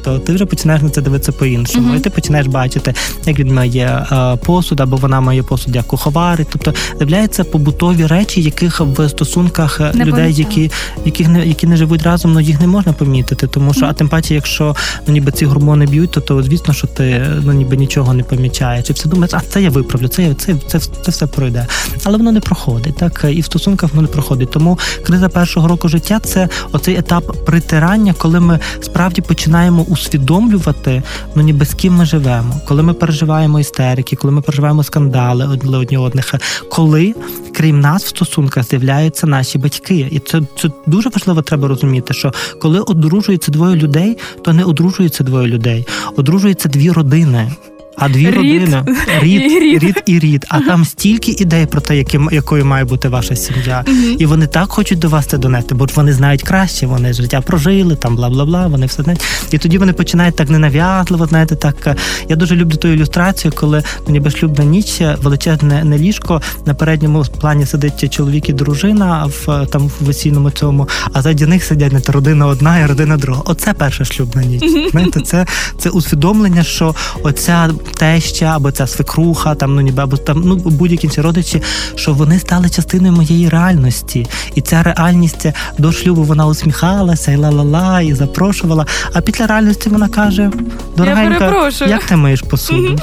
то 0.03 0.19
ти 0.19 0.33
вже 0.33 0.47
починаєш 0.47 0.83
на 0.83 0.89
це 0.89 1.03
дивитися 1.03 1.33
по-іншому. 1.33 1.93
Mm-hmm. 1.93 1.97
І 1.97 2.01
ти 2.01 2.11
починаєш 2.11 2.47
бачити, 2.47 2.95
як 3.27 3.39
він 3.39 3.55
має 3.55 4.07
е, 4.13 4.37
посуд, 4.37 4.81
або 4.81 4.97
вона 4.97 5.21
має 5.21 5.43
посуд 5.43 5.77
як 5.77 5.87
куховари. 5.87 6.47
Тобто 6.53 6.75
з'являються 6.97 7.45
побутові 7.45 8.07
речі, 8.07 8.43
яких 8.43 8.81
в 8.81 9.09
стосунках 9.09 9.81
не 9.95 10.05
людей, 10.05 10.35
які 10.35 10.71
яких 11.05 11.29
не 11.29 11.47
які 11.47 11.67
не 11.67 11.77
живуть 11.77 12.03
разом, 12.03 12.33
ну 12.33 12.41
їх 12.41 12.61
не 12.61 12.67
можна 12.67 12.93
помітити. 12.93 13.47
Тому 13.47 13.75
що, 13.75 13.87
mm-hmm. 13.87 13.91
а 13.91 13.93
тим 13.93 14.09
паче, 14.09 14.35
якщо 14.35 14.77
ну 15.07 15.13
ніби 15.13 15.33
ці 15.33 15.45
гормони 15.45 15.87
б'ють, 15.87 16.11
то 16.11 16.21
то 16.21 16.43
звісно, 16.43 16.75
що 16.75 16.87
ти 16.87 17.27
ну 17.43 17.53
ніби 17.53 17.77
нічого 17.77 18.15
не 18.15 18.23
помічаєш. 18.23 18.91
І 18.91 18.93
все 18.93 19.09
думаєш, 19.09 19.35
а 19.35 19.41
це 19.41 19.63
я 19.63 19.71
виправлю, 19.71 20.09
це 20.09 20.35
це, 20.35 20.55
це, 20.67 20.79
це 20.79 21.11
все 21.11 21.27
пройде. 21.27 21.67
Але 22.05 22.19
воно 22.19 22.33
не 22.33 22.41
проходить, 22.41 22.97
так 22.97 23.27
і 23.31 23.41
в 23.41 23.45
стосунках 23.45 23.91
воно 23.91 24.03
не 24.03 24.09
проходить. 24.09 24.51
Тому 24.51 24.79
криза 25.03 25.29
першого 25.29 25.69
року 25.69 25.89
життя 25.89 26.21
це 26.21 26.49
оцей 26.73 26.97
етап 26.97 27.45
притирання, 27.47 28.15
коли 28.19 28.41
ми 28.41 28.59
справді 28.81 29.23
починаємо 29.23 29.38
усвідомлювати, 29.83 31.03
ну 31.35 31.43
ніби 31.43 31.65
з 31.65 31.75
ким 31.75 31.95
ми 31.95 32.05
живемо, 32.05 32.55
коли 32.69 32.83
ми 32.83 32.95
переживаємо 32.95 33.61
істерики, 33.61 34.17
коли 34.17 34.33
ми 34.33 34.41
переживаємо 34.41 34.83
скандали 34.83 35.59
одні 35.79 35.97
одних, 35.99 36.35
коли 36.71 37.15
крім 37.55 37.81
нас 37.81 38.05
в 38.05 38.09
стосунках 38.09 38.65
з'являються 38.65 39.27
наші 39.27 39.59
батьки, 39.59 40.09
і 40.11 40.19
це 40.19 40.43
це 40.57 40.69
дуже 40.87 41.09
важливо. 41.09 41.43
Треба 41.43 41.69
розуміти, 41.69 42.15
що 42.15 42.33
коли 42.61 42.81
одружується 42.81 43.53
двоє 43.53 43.77
людей, 43.77 44.19
то 44.45 44.53
не 44.53 44.65
одружується 44.65 45.25
двоє 45.25 45.47
людей, 45.47 45.87
одружуються 46.17 46.69
дві 46.69 46.91
родини 46.91 47.53
а 47.99 48.09
дві 48.09 48.31
родини 48.31 48.85
рід, 49.21 49.43
рід. 49.43 49.83
рід 49.83 50.03
і 50.07 50.19
рід. 50.19 50.47
А 50.49 50.61
там 50.61 50.85
стільки 50.85 51.31
ідей 51.31 51.67
про 51.67 51.81
те, 51.81 51.97
яким 51.97 52.29
якою 52.33 52.65
має 52.65 52.85
бути 52.85 53.09
ваша 53.09 53.37
сім'я, 53.37 53.85
і 54.19 54.27
вони 54.27 54.47
так 54.47 54.73
хочуть 54.73 54.99
до 54.99 55.09
вас 55.09 55.27
це 55.27 55.39
донести, 55.39 55.75
бо 55.75 55.87
вони 55.95 56.13
знають 56.13 56.43
краще, 56.43 56.87
вони 56.87 57.13
життя 57.13 57.41
прожили, 57.41 57.97
там 57.97 58.17
бла 58.17 58.31
бла 58.31 58.45
бла. 58.45 58.67
Вони 58.67 58.87
все 58.87 59.03
знають. 59.03 59.23
І 59.51 59.59
тоді 59.59 59.79
вони 59.79 59.93
починають 59.93 60.37
так 60.37 60.51
ненав'язливо. 60.51 61.27
Знаєте, 61.27 61.57
так 61.57 61.97
я 62.29 62.37
дуже 62.37 62.57
люблю 62.57 62.77
ту 62.77 62.89
ілюстрацію, 62.89 63.53
коли 63.57 63.83
ну, 64.07 64.13
ніби 64.13 64.31
шлюбна 64.31 64.65
ніч, 64.65 65.03
величезне 65.23 65.85
не 65.85 65.99
ліжко 65.99 66.43
на 66.67 66.75
передньому 66.75 67.25
плані 67.41 67.67
сидить 67.67 68.15
чоловік 68.15 68.49
і 68.49 68.53
дружина 68.53 69.27
в 69.27 69.67
там 69.67 69.89
в 69.89 69.93
весільному 70.01 70.51
цьому, 70.51 70.89
а 71.13 71.23
заді 71.23 71.47
них 71.47 71.65
сидять 71.65 71.93
не 71.93 72.01
родина 72.13 72.47
одна 72.47 72.79
і 72.79 72.87
родина 72.87 73.17
друга. 73.17 73.43
Оце 73.45 73.73
перша 73.73 74.05
шлюбна 74.05 74.45
ніч. 74.45 74.91
Знаєте, 74.91 75.21
це 75.21 75.47
це 75.79 75.91
усвідомлення, 75.91 76.63
що 76.63 76.95
оця 77.23 77.71
теща 77.97 78.45
або 78.57 78.71
ця 78.71 78.87
свекруха, 78.87 79.55
там 79.55 79.75
ну 79.75 79.81
ніби 79.81 80.03
або 80.03 80.17
там 80.17 80.43
ну 80.45 80.57
будь-які 80.57 81.07
інші 81.07 81.21
родичі, 81.21 81.63
що 81.95 82.13
вони 82.13 82.39
стали 82.39 82.69
частиною 82.71 83.13
моєї 83.13 83.49
реальності, 83.49 84.27
і 84.55 84.61
ця 84.61 84.83
реальність 84.83 85.47
до 85.79 85.93
шлюбу 85.93 86.23
вона 86.23 86.47
усміхалася 86.47 87.33
і 87.33 87.37
ла-ла-ла, 87.37 88.01
і 88.01 88.15
запрошувала. 88.15 88.87
А 89.13 89.21
після 89.21 89.47
реальності 89.47 89.89
вона 89.89 90.09
каже: 90.09 90.51
дорогенька, 90.97 91.71
як 91.87 92.05
ти 92.05 92.17
миєш 92.17 92.43
посуду? 92.43 92.97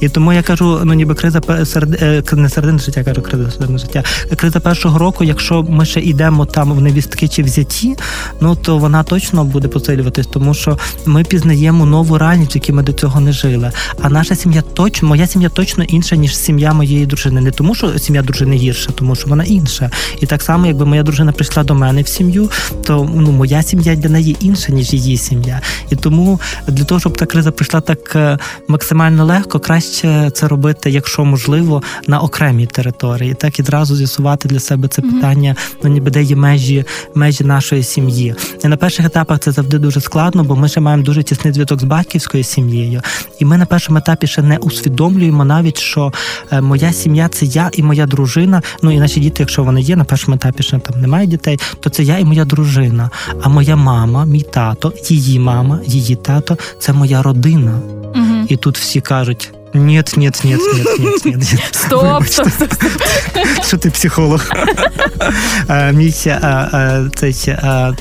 І 0.00 0.08
тому 0.08 0.32
я 0.32 0.42
кажу: 0.42 0.80
ну 0.84 0.94
ніби 0.94 1.14
криза 1.14 1.40
серед 1.64 2.02
е, 2.02 2.22
не 2.32 2.48
середини 2.48 2.78
життя, 2.78 3.04
кажу, 3.04 3.22
криза 3.22 3.50
середини 3.50 3.78
життя. 3.78 4.02
Криза 4.36 4.60
першого 4.60 4.98
року, 4.98 5.24
якщо 5.24 5.62
ми 5.62 5.84
ще 5.84 6.00
йдемо 6.00 6.46
там 6.46 6.72
в 6.72 6.80
невістки 6.80 7.28
чи 7.28 7.42
взяті, 7.42 7.96
ну 8.40 8.56
то 8.56 8.78
вона 8.78 9.02
точно 9.02 9.44
буде 9.44 9.68
посилюватись, 9.68 10.26
тому 10.26 10.54
що 10.54 10.78
ми 11.06 11.24
пізнаємо 11.24 11.86
нову 11.86 12.18
реальність, 12.18 12.54
в 12.54 12.56
якій 12.56 12.72
ми 12.72 12.82
до 12.82 12.92
цього 12.92 13.20
не 13.20 13.32
жили. 13.32 13.72
А 14.06 14.10
наша 14.10 14.34
сім'я 14.34 14.62
точно, 14.62 15.08
моя 15.08 15.26
сім'я 15.26 15.48
точно 15.48 15.84
інша, 15.84 16.16
ніж 16.16 16.36
сім'я 16.36 16.72
моєї 16.72 17.06
дружини. 17.06 17.40
Не 17.40 17.50
тому, 17.50 17.74
що 17.74 17.98
сім'я 17.98 18.22
дружини 18.22 18.56
гірша, 18.56 18.90
тому 18.92 19.14
що 19.14 19.28
вона 19.28 19.44
інша. 19.44 19.90
І 20.20 20.26
так 20.26 20.42
само, 20.42 20.66
якби 20.66 20.86
моя 20.86 21.02
дружина 21.02 21.32
прийшла 21.32 21.64
до 21.64 21.74
мене 21.74 22.02
в 22.02 22.08
сім'ю, 22.08 22.50
то 22.84 23.10
ну 23.14 23.32
моя 23.32 23.62
сім'я 23.62 23.96
для 23.96 24.08
неї 24.08 24.36
інша, 24.40 24.72
ніж 24.72 24.92
її 24.92 25.16
сім'я. 25.16 25.60
І 25.90 25.96
тому 25.96 26.40
для 26.68 26.84
того, 26.84 27.00
щоб 27.00 27.16
та 27.16 27.26
криза 27.26 27.50
прийшла 27.50 27.80
так 27.80 28.16
е, 28.16 28.38
максимально 28.68 29.24
легко, 29.24 29.58
краще 29.58 30.30
це 30.34 30.48
робити, 30.48 30.90
якщо 30.90 31.24
можливо, 31.24 31.82
на 32.06 32.20
окремій 32.20 32.66
території, 32.66 33.34
так 33.34 33.58
і 33.58 33.62
зразу 33.62 33.96
з'ясувати 33.96 34.48
для 34.48 34.60
себе 34.60 34.88
це 34.88 35.02
питання, 35.02 35.56
ну 35.84 35.90
ніби 35.90 36.10
де 36.10 36.22
є 36.22 36.36
межі 36.36 36.84
межі 37.14 37.44
нашої 37.44 37.82
сім'ї. 37.82 38.34
І 38.64 38.68
на 38.68 38.76
перших 38.76 39.06
етапах 39.06 39.38
це 39.40 39.52
завжди 39.52 39.78
дуже 39.78 40.00
складно, 40.00 40.44
бо 40.44 40.56
ми 40.56 40.68
ще 40.68 40.80
маємо 40.80 41.02
дуже 41.02 41.22
тісний 41.22 41.52
зв'язок 41.52 41.80
з 41.80 41.84
батьківською 41.84 42.44
сім'єю, 42.44 43.02
і 43.38 43.44
ми 43.44 43.58
на 43.58 43.66
перших 43.66 43.85
першому 43.86 43.98
етапі 43.98 44.26
ще 44.26 44.42
не 44.42 44.56
усвідомлюємо 44.56 45.44
навіть, 45.44 45.78
що 45.78 46.12
е, 46.50 46.60
моя 46.60 46.92
сім'я 46.92 47.28
це 47.28 47.46
я 47.46 47.70
і 47.72 47.82
моя 47.82 48.06
дружина. 48.06 48.62
Ну 48.82 48.90
і 48.90 48.98
наші 48.98 49.20
діти, 49.20 49.36
якщо 49.42 49.64
вони 49.64 49.80
є 49.80 49.96
на 49.96 50.04
першому 50.04 50.34
етапі, 50.36 50.62
ще 50.62 50.78
там 50.78 51.00
немає 51.00 51.26
дітей, 51.26 51.58
то 51.80 51.90
це 51.90 52.02
я 52.02 52.18
і 52.18 52.24
моя 52.24 52.44
дружина. 52.44 53.10
А 53.42 53.48
моя 53.48 53.76
мама, 53.76 54.24
мій 54.24 54.42
тато, 54.52 54.92
її 55.08 55.38
мама, 55.38 55.80
її 55.86 56.16
тато 56.16 56.58
це 56.78 56.92
моя 56.92 57.22
родина. 57.22 57.80
Угу. 58.14 58.46
І 58.48 58.56
тут 58.56 58.78
всі 58.78 59.00
кажуть. 59.00 59.55
Нет, 59.76 60.16
нет, 60.16 60.44
нет, 60.44 60.60
нет, 60.64 60.98
нет, 60.98 61.24
нет, 61.24 61.52
нет. 61.52 61.74
Стоп, 61.74 62.26
стоп, 62.26 62.48
стоп. 62.48 62.72
Що 63.66 63.78
ти 63.78 63.90
психолог? 63.90 64.50
Мій 65.92 66.10
цей 67.14 67.56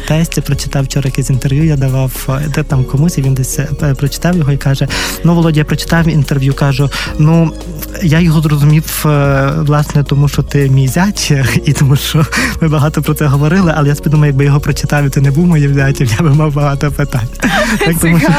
тесть 0.08 0.42
прочитав 0.42 0.84
вчора 0.84 1.06
якесь 1.06 1.30
інтерв'ю, 1.30 1.66
я 1.66 1.76
давав 1.76 2.30
де 2.56 2.64
там 2.64 2.84
комусь, 2.84 3.18
і 3.18 3.22
він 3.22 3.34
десь 3.34 3.60
прочитав 3.98 4.38
його 4.38 4.52
і 4.52 4.58
каже: 4.58 4.88
Ну, 5.24 5.36
Володя, 5.36 5.60
я 5.60 5.66
прочитав 5.66 6.08
інтерв'ю, 6.08 6.54
кажу, 6.54 6.90
ну 7.20 7.54
я 8.04 8.20
його 8.20 8.42
зрозумів, 8.42 9.06
власне, 9.56 10.04
тому 10.04 10.28
що 10.28 10.44
ти 10.44 10.70
мій 10.70 10.88
зять, 10.88 11.34
і 11.66 11.74
тому 11.74 11.96
що 11.96 12.26
ми 12.62 12.68
багато 12.68 13.02
про 13.02 13.14
це 13.14 13.26
говорили, 13.26 13.74
але 13.78 13.90
я 13.90 13.96
сподумав, 13.96 14.26
якби 14.26 14.46
його 14.46 14.60
прочитав, 14.60 15.06
і 15.06 15.10
ти 15.10 15.22
не 15.22 15.32
був 15.32 15.48
моїм 15.48 15.74
зятем, 15.74 16.08
я 16.20 16.26
би 16.26 16.34
мав 16.34 16.54
багато 16.54 16.92
питань. 16.92 17.28
Так, 17.40 17.96
тому, 18.02 18.20
що, 18.20 18.30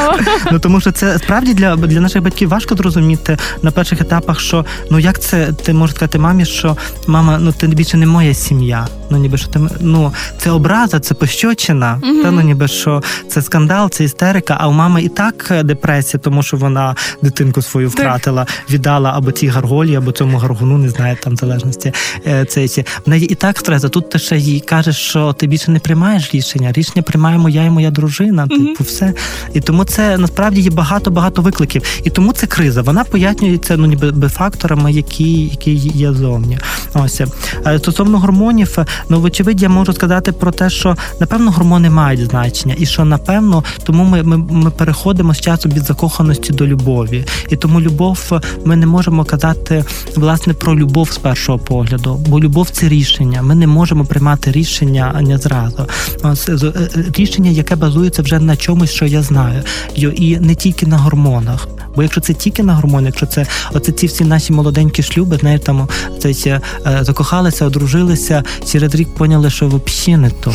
ну, 0.51 0.59
тому 0.59 0.81
що 0.81 0.91
це 0.91 1.19
справді 1.19 1.53
для, 1.53 1.75
для 1.75 1.99
наших 2.01 2.23
батьків 2.23 2.49
важко 2.49 2.75
зрозуміти 2.75 3.26
розуміти 3.27 3.37
на 3.61 3.71
перших 3.71 4.01
етапах, 4.01 4.39
що 4.39 4.65
ну 4.91 4.99
як 4.99 5.19
це 5.19 5.51
ти 5.63 5.73
можеш 5.73 5.95
сказати 5.95 6.19
мамі, 6.19 6.45
що 6.45 6.77
мама, 7.07 7.37
ну 7.39 7.51
ти 7.51 7.67
більше 7.67 7.97
не 7.97 8.05
моя 8.05 8.33
сім'я. 8.33 8.87
Ну 9.09 9.17
ніби 9.17 9.37
що 9.37 9.47
ти 9.47 9.59
ну 9.79 10.13
це 10.37 10.51
образа, 10.51 10.99
це 10.99 11.13
пощочина. 11.13 12.01
Mm-hmm. 12.01 12.23
Та 12.23 12.31
ну 12.31 12.41
ніби 12.41 12.67
що 12.67 13.03
це 13.29 13.41
скандал, 13.41 13.89
це 13.89 14.03
істерика. 14.03 14.57
А 14.59 14.67
у 14.67 14.71
мами 14.71 15.03
і 15.03 15.09
так 15.09 15.53
депресія, 15.63 16.21
тому 16.23 16.43
що 16.43 16.57
вона 16.57 16.95
дитинку 17.21 17.61
свою 17.61 17.89
втратила, 17.89 18.45
віддала 18.69 19.13
або 19.15 19.31
цій 19.31 19.47
гарголі, 19.47 19.95
або 19.95 20.11
цьому 20.11 20.37
гаргуну, 20.37 20.77
не 20.77 20.89
знаю, 20.89 21.17
там 21.23 21.37
залежності. 21.37 21.93
Е, 22.27 22.45
це 22.45 22.65
в 23.05 23.09
неї 23.09 23.25
і 23.25 23.35
так 23.35 23.57
стрес. 23.57 23.83
а 23.83 23.89
Тут 23.89 24.09
ти 24.09 24.19
ще 24.19 24.37
їй 24.37 24.59
кажеш, 24.59 24.97
що 24.97 25.33
ти 25.33 25.47
більше 25.47 25.71
не 25.71 25.79
приймаєш 25.79 26.33
рішення. 26.33 26.71
Рішення 26.71 27.01
приймаємо 27.01 27.49
я 27.49 27.63
і 27.63 27.69
моя 27.69 27.91
дружина. 27.91 28.45
Mm-hmm. 28.45 28.67
Типу, 28.67 28.83
все. 28.83 29.13
І 29.53 29.61
тому 29.61 29.85
це 29.85 30.17
насправді 30.17 30.61
є 30.61 30.69
багато 30.69 31.11
багато 31.11 31.41
викликів. 31.41 31.83
І 32.03 32.09
тому 32.09 32.33
це 32.33 32.47
криза. 32.47 32.81
Вона 32.81 33.03
пояснюється 33.17 33.77
ну 33.77 33.85
ніби 33.85 34.27
факторами, 34.27 34.91
які 34.91 35.41
які 35.45 35.73
є 35.75 36.13
зовні. 36.13 36.59
Ось 36.93 37.21
е, 37.67 37.79
стосовно 37.79 38.19
гормонів, 38.19 38.77
ну 39.09 39.19
вочевидь, 39.19 39.61
я 39.61 39.69
можу 39.69 39.93
сказати 39.93 40.31
про 40.31 40.51
те, 40.51 40.69
що 40.69 40.95
напевно 41.19 41.51
гормони 41.51 41.89
мають 41.89 42.25
значення, 42.25 42.75
і 42.77 42.85
що 42.85 43.05
напевно 43.05 43.63
тому 43.83 44.03
ми, 44.03 44.23
ми, 44.23 44.37
ми 44.37 44.71
переходимо 44.71 45.33
з 45.33 45.41
часу 45.41 45.69
від 45.69 45.83
закоханості 45.83 46.53
до 46.53 46.67
любові, 46.67 47.25
і 47.49 47.55
тому 47.55 47.81
любов 47.81 48.31
ми 48.65 48.75
не 48.75 48.85
можемо 48.85 49.25
казати 49.25 49.85
власне 50.15 50.53
про 50.53 50.77
любов 50.77 51.11
з 51.11 51.17
першого 51.17 51.59
погляду, 51.59 52.23
бо 52.27 52.39
любов 52.39 52.69
це 52.69 52.89
рішення. 52.89 53.41
Ми 53.41 53.55
не 53.55 53.67
можемо 53.67 54.05
приймати 54.05 54.51
рішення 54.51 55.21
не 55.21 55.37
зразу. 55.37 55.85
Ось 56.23 56.49
е, 56.49 56.89
рішення, 57.17 57.49
яке 57.49 57.75
базується 57.75 58.21
вже 58.21 58.39
на 58.39 58.55
чомусь, 58.55 58.91
що 58.91 59.05
я 59.05 59.21
знаю, 59.21 59.63
і 59.95 60.37
не 60.37 60.55
тільки 60.55 60.85
на 60.85 60.97
гормонах. 60.97 61.67
Бо 61.97 62.03
якщо 62.03 62.21
це 62.21 62.33
тільки 62.33 62.63
на 62.63 62.75
гормони, 62.75 63.07
якщо 63.07 63.25
це 63.25 63.45
оце 63.73 63.91
ці 63.91 64.07
всі 64.07 64.23
наші 64.23 64.53
молоденькі 64.53 65.03
шлюби, 65.03 65.37
знаєте, 65.37 65.65
там 65.65 65.87
це 66.19 66.61
закохалися, 67.01 67.65
одружилися, 67.65 68.43
через 68.71 68.95
рік 68.95 69.07
поняли, 69.13 69.49
що 69.49 69.67
взагалі 69.67 70.21
не 70.21 70.29
то 70.29 70.53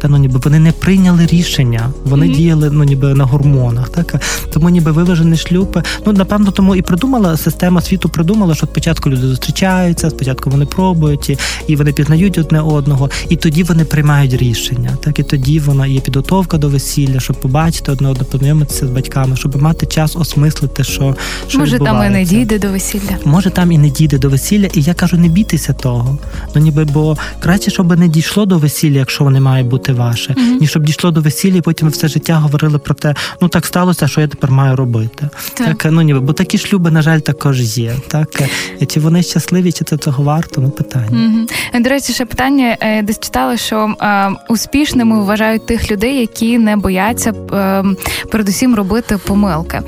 та 0.00 0.08
ну 0.08 0.16
ніби 0.16 0.40
вони 0.44 0.58
не 0.58 0.72
прийняли 0.72 1.26
рішення, 1.26 1.90
вони 2.04 2.26
mm-hmm. 2.26 2.36
діяли 2.36 2.70
ну 2.70 2.84
ніби 2.84 3.14
на 3.14 3.24
гормонах. 3.24 3.88
Так 3.88 4.22
тому 4.52 4.68
ніби 4.68 4.92
виважений 4.92 5.38
шлюб. 5.38 5.78
Ну 6.06 6.12
напевно, 6.12 6.50
тому 6.50 6.76
і 6.76 6.82
придумала 6.82 7.36
система 7.36 7.80
світу. 7.80 8.08
Придумала, 8.08 8.54
що 8.54 8.66
спочатку 8.66 9.10
люди 9.10 9.26
зустрічаються, 9.26 10.10
спочатку 10.10 10.50
вони 10.50 10.66
пробують 10.66 11.30
і, 11.30 11.38
і 11.66 11.76
вони 11.76 11.92
пізнають 11.92 12.38
одне 12.38 12.60
одного, 12.60 13.10
і 13.28 13.36
тоді 13.36 13.62
вони 13.62 13.84
приймають 13.84 14.34
рішення. 14.34 14.96
Так 15.00 15.18
і 15.18 15.22
тоді 15.22 15.60
вона 15.60 15.86
є 15.86 16.00
підготовка 16.00 16.58
до 16.58 16.68
весілля, 16.68 17.20
щоб 17.20 17.40
побачити 17.40 17.92
одне 17.92 18.08
одне, 18.08 18.24
познайомитися 18.24 18.86
з 18.86 18.90
батьками, 18.90 19.36
щоб 19.36 19.62
мати 19.62 19.86
час 19.86 20.16
осмислити, 20.16 20.67
що 20.80 21.16
що 21.48 21.58
може 21.58 21.78
там 21.78 22.06
і 22.06 22.08
не 22.08 22.24
дійде 22.24 22.58
до 22.58 22.68
весілля. 22.68 23.16
Може 23.24 23.50
там 23.50 23.72
і 23.72 23.78
не 23.78 23.90
дійде 23.90 24.18
до 24.18 24.28
весілля, 24.28 24.68
і 24.74 24.82
я 24.82 24.94
кажу, 24.94 25.16
не 25.16 25.28
бійтеся 25.28 25.72
того. 25.72 26.18
Ну 26.54 26.60
ніби 26.60 26.84
бо 26.84 27.16
краще, 27.40 27.70
щоб 27.70 27.98
не 27.98 28.08
дійшло 28.08 28.46
до 28.46 28.58
весілля, 28.58 28.98
якщо 28.98 29.24
вони 29.24 29.40
мають 29.40 29.68
бути 29.68 29.92
ваше, 29.92 30.32
mm-hmm. 30.32 30.60
ніж 30.60 30.70
щоб 30.70 30.84
дійшло 30.84 31.10
до 31.10 31.20
весілля, 31.20 31.56
і 31.56 31.60
потім 31.60 31.88
все 31.88 32.08
життя 32.08 32.34
говорили 32.34 32.78
про 32.78 32.94
те, 32.94 33.14
ну 33.40 33.48
так 33.48 33.66
сталося, 33.66 34.08
що 34.08 34.20
я 34.20 34.28
тепер 34.28 34.50
маю 34.50 34.76
робити. 34.76 35.28
Так, 35.54 35.66
так 35.66 35.92
ну 35.92 36.02
ніби, 36.02 36.20
бо 36.20 36.32
такі 36.32 36.58
шлюби, 36.58 36.90
на 36.90 37.02
жаль, 37.02 37.18
також 37.18 37.78
є. 37.78 37.94
Так 38.08 38.42
і 38.80 38.86
чи 38.86 39.00
вони 39.00 39.22
щасливі, 39.22 39.72
чи 39.72 39.84
це 39.84 39.96
цього 39.96 40.24
варто? 40.24 40.60
Ну 40.60 40.70
питання. 40.70 41.06
Mm-hmm. 41.10 41.82
До 41.82 41.90
речі, 41.90 42.12
ще 42.12 42.24
питання 42.24 42.76
е, 42.80 43.02
десь 43.02 43.18
читала, 43.18 43.56
що 43.56 43.94
е, 44.00 44.30
успішними 44.48 45.22
вважають 45.22 45.66
тих 45.66 45.90
людей, 45.90 46.20
які 46.20 46.58
не 46.58 46.76
бояться 46.76 47.32
е, 47.52 47.84
передусім 48.30 48.74
робити 48.74 49.18
помилки. 49.26 49.80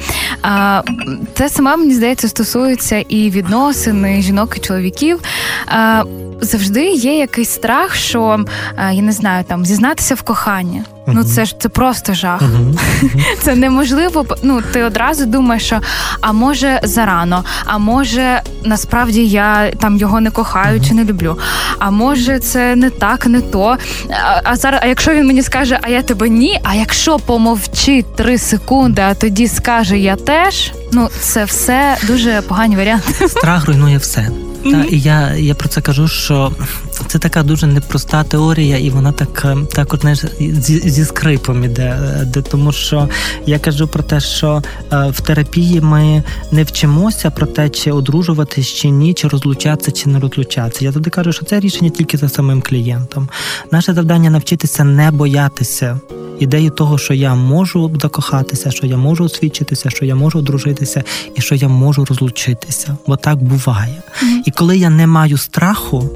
А 0.42 0.69
це 1.34 1.48
саме 1.48 1.76
мені 1.76 1.94
здається 1.94 2.28
стосується 2.28 3.04
і 3.08 3.30
відносин 3.30 4.22
жінок 4.22 4.56
і 4.56 4.60
чоловіків. 4.60 5.20
Завжди 6.40 6.90
є 6.90 7.18
якийсь 7.18 7.50
страх, 7.50 7.94
що 7.94 8.44
я 8.92 9.02
не 9.02 9.12
знаю, 9.12 9.44
там 9.44 9.66
зізнатися 9.66 10.14
в 10.14 10.22
коханні. 10.22 10.82
Uh-huh. 11.10 11.16
Ну 11.16 11.24
це 11.24 11.44
ж 11.44 11.54
це 11.58 11.68
просто 11.68 12.14
жах. 12.14 12.42
Uh-huh. 12.42 12.74
Uh-huh. 13.02 13.22
Це 13.42 13.54
неможливо. 13.54 14.26
Ну 14.42 14.62
ти 14.72 14.82
одразу 14.82 15.26
думаєш, 15.26 15.62
що 15.62 15.80
а 16.20 16.32
може 16.32 16.80
зарано, 16.82 17.44
а 17.64 17.78
може 17.78 18.42
насправді 18.64 19.26
я 19.26 19.70
там 19.70 19.96
його 19.96 20.20
не 20.20 20.30
кохаю 20.30 20.80
чи 20.80 20.94
не 20.94 21.04
люблю. 21.04 21.38
А 21.78 21.90
може 21.90 22.38
це 22.38 22.76
не 22.76 22.90
так, 22.90 23.26
не 23.26 23.40
то. 23.40 23.76
А, 24.10 24.40
а 24.44 24.56
зараз, 24.56 24.80
а 24.82 24.86
якщо 24.86 25.14
він 25.14 25.26
мені 25.26 25.42
скаже, 25.42 25.78
а 25.82 25.88
я 25.88 26.02
тебе 26.02 26.28
ні. 26.28 26.60
А 26.62 26.74
якщо 26.74 27.18
помовчить 27.18 28.16
три 28.16 28.38
секунди, 28.38 29.02
а 29.02 29.14
тоді 29.14 29.48
скаже 29.48 29.98
я 29.98 30.16
теж. 30.16 30.72
Ну 30.92 31.08
це 31.20 31.44
все 31.44 31.96
дуже 32.06 32.42
погані 32.42 32.76
варіанти. 32.76 33.28
Страх 33.28 33.66
руйнує 33.66 33.98
все. 33.98 34.30
Та 34.64 34.84
і 34.90 35.00
я 35.00 35.34
я 35.34 35.54
про 35.54 35.68
це 35.68 35.80
кажу, 35.80 36.08
що 36.08 36.52
це 37.06 37.18
така 37.18 37.42
дуже 37.42 37.66
непроста 37.66 38.24
теорія, 38.24 38.78
і 38.78 38.90
вона 38.90 39.12
так 39.12 39.42
е, 39.44 39.56
також 39.74 40.00
зі, 40.40 40.90
зі 40.90 41.04
скрипом 41.04 41.64
іде. 41.64 41.82
Е, 41.82 42.24
де 42.24 42.42
тому, 42.42 42.72
що 42.72 43.08
я 43.46 43.58
кажу 43.58 43.88
про 43.88 44.02
те, 44.02 44.20
що 44.20 44.62
е, 44.92 45.10
в 45.10 45.20
терапії 45.20 45.80
ми 45.80 46.22
не 46.52 46.64
вчимося 46.64 47.30
про 47.30 47.46
те, 47.46 47.68
чи 47.68 47.92
одружуватись 47.92 48.68
чи 48.68 48.90
ні, 48.90 49.14
чи 49.14 49.28
розлучатися, 49.28 49.92
чи 49.92 50.08
не 50.08 50.20
розлучатися. 50.20 50.84
Я 50.84 50.92
завжди 50.92 51.10
кажу, 51.10 51.32
що 51.32 51.44
це 51.44 51.60
рішення 51.60 51.90
тільки 51.90 52.16
за 52.16 52.28
самим 52.28 52.62
клієнтом. 52.62 53.28
Наше 53.70 53.94
завдання 53.94 54.30
навчитися 54.30 54.84
не 54.84 55.10
боятися 55.10 56.00
ідеї 56.40 56.70
того, 56.70 56.98
що 56.98 57.14
я 57.14 57.34
можу 57.34 57.90
закохатися, 58.02 58.70
що 58.70 58.86
я 58.86 58.96
можу 58.96 59.24
освідчитися, 59.24 59.90
що 59.90 60.04
я 60.04 60.14
можу 60.14 60.38
одружитися 60.38 61.04
і 61.34 61.40
що 61.40 61.54
я 61.54 61.68
можу 61.68 62.04
розлучитися, 62.04 62.96
бо 63.06 63.16
так 63.16 63.42
буває. 63.42 64.02
Mm-hmm. 64.22 64.42
І 64.46 64.50
коли 64.50 64.78
я 64.78 64.90
не 64.90 65.06
маю 65.06 65.38
страху, 65.38 66.10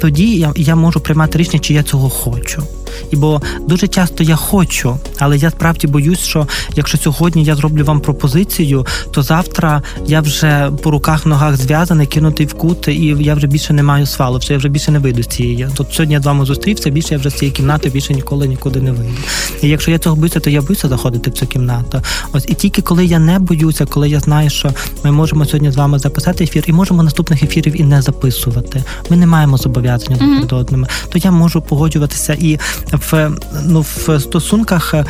тоді 0.00 0.21
я, 0.26 0.52
я 0.56 0.76
можу 0.76 1.00
приймати 1.00 1.38
рішення, 1.38 1.58
чи 1.58 1.74
я 1.74 1.82
цього 1.82 2.10
хочу. 2.10 2.62
І 3.10 3.16
бо 3.16 3.42
дуже 3.68 3.88
часто 3.88 4.24
я 4.24 4.36
хочу, 4.36 4.98
але 5.18 5.36
я 5.36 5.50
справді 5.50 5.86
боюсь, 5.86 6.18
що 6.18 6.46
якщо 6.74 6.98
сьогодні 6.98 7.44
я 7.44 7.54
зроблю 7.54 7.84
вам 7.84 8.00
пропозицію, 8.00 8.86
то 9.10 9.22
завтра 9.22 9.82
я 10.06 10.20
вже 10.20 10.70
по 10.82 10.90
руках, 10.90 11.26
ногах 11.26 11.56
зв'язаний, 11.56 12.06
кинутий 12.06 12.46
в 12.46 12.54
кут, 12.54 12.88
і 12.88 13.16
я 13.20 13.34
вже 13.34 13.46
більше 13.46 13.72
не 13.72 13.82
маю 13.82 14.06
свалу, 14.06 14.40
що 14.40 14.52
я 14.52 14.58
вже 14.58 14.68
більше 14.68 14.90
не 14.90 14.98
вийду 14.98 15.22
з 15.22 15.26
цієї. 15.26 15.68
Тут 15.74 15.86
сьогодні 15.92 16.14
я 16.14 16.20
з 16.20 16.26
вами 16.26 16.44
зустрівся, 16.44 16.90
більше 16.90 17.14
я 17.14 17.18
вже 17.18 17.30
з 17.30 17.34
цієї 17.34 17.52
кімнати 17.56 17.90
більше 17.90 18.14
ніколи 18.14 18.48
нікуди 18.48 18.80
не 18.80 18.92
вийду. 18.92 19.18
І 19.62 19.68
якщо 19.68 19.90
я 19.90 19.98
цього 19.98 20.16
боюся, 20.16 20.40
то 20.40 20.50
я 20.50 20.62
боюся 20.62 20.88
заходити 20.88 21.30
в 21.30 21.32
цю 21.32 21.46
кімнату. 21.46 22.02
Ось 22.32 22.44
і 22.48 22.54
тільки 22.54 22.82
коли 22.82 23.06
я 23.06 23.18
не 23.18 23.38
боюся, 23.38 23.86
коли 23.86 24.08
я 24.08 24.20
знаю, 24.20 24.50
що 24.50 24.70
ми 25.04 25.12
можемо 25.12 25.44
сьогодні 25.44 25.70
з 25.70 25.76
вами 25.76 25.98
записати 25.98 26.44
ефір, 26.44 26.64
і 26.66 26.72
можемо 26.72 27.02
наступних 27.02 27.42
ефірів 27.42 27.80
і 27.80 27.84
не 27.84 28.02
записувати. 28.02 28.84
Ми 29.10 29.16
не 29.16 29.26
маємо 29.26 29.56
зобов'язання 29.56 30.16
mm-hmm. 30.16 30.34
перед 30.34 30.52
одними, 30.52 30.88
то 31.08 31.18
я 31.18 31.30
можу 31.30 31.62
погоджуватися 31.62 32.36
і 32.40 32.58
в 32.92 33.30
ну 33.64 33.80
в 33.80 34.20
стосунках 34.20 34.94
е, 34.94 35.04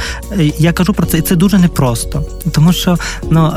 я 0.58 0.72
кажу 0.72 0.92
про 0.92 1.06
це, 1.06 1.18
і 1.18 1.20
це 1.20 1.36
дуже 1.36 1.58
непросто, 1.58 2.22
тому 2.52 2.72
що 2.72 2.98
ну 3.30 3.52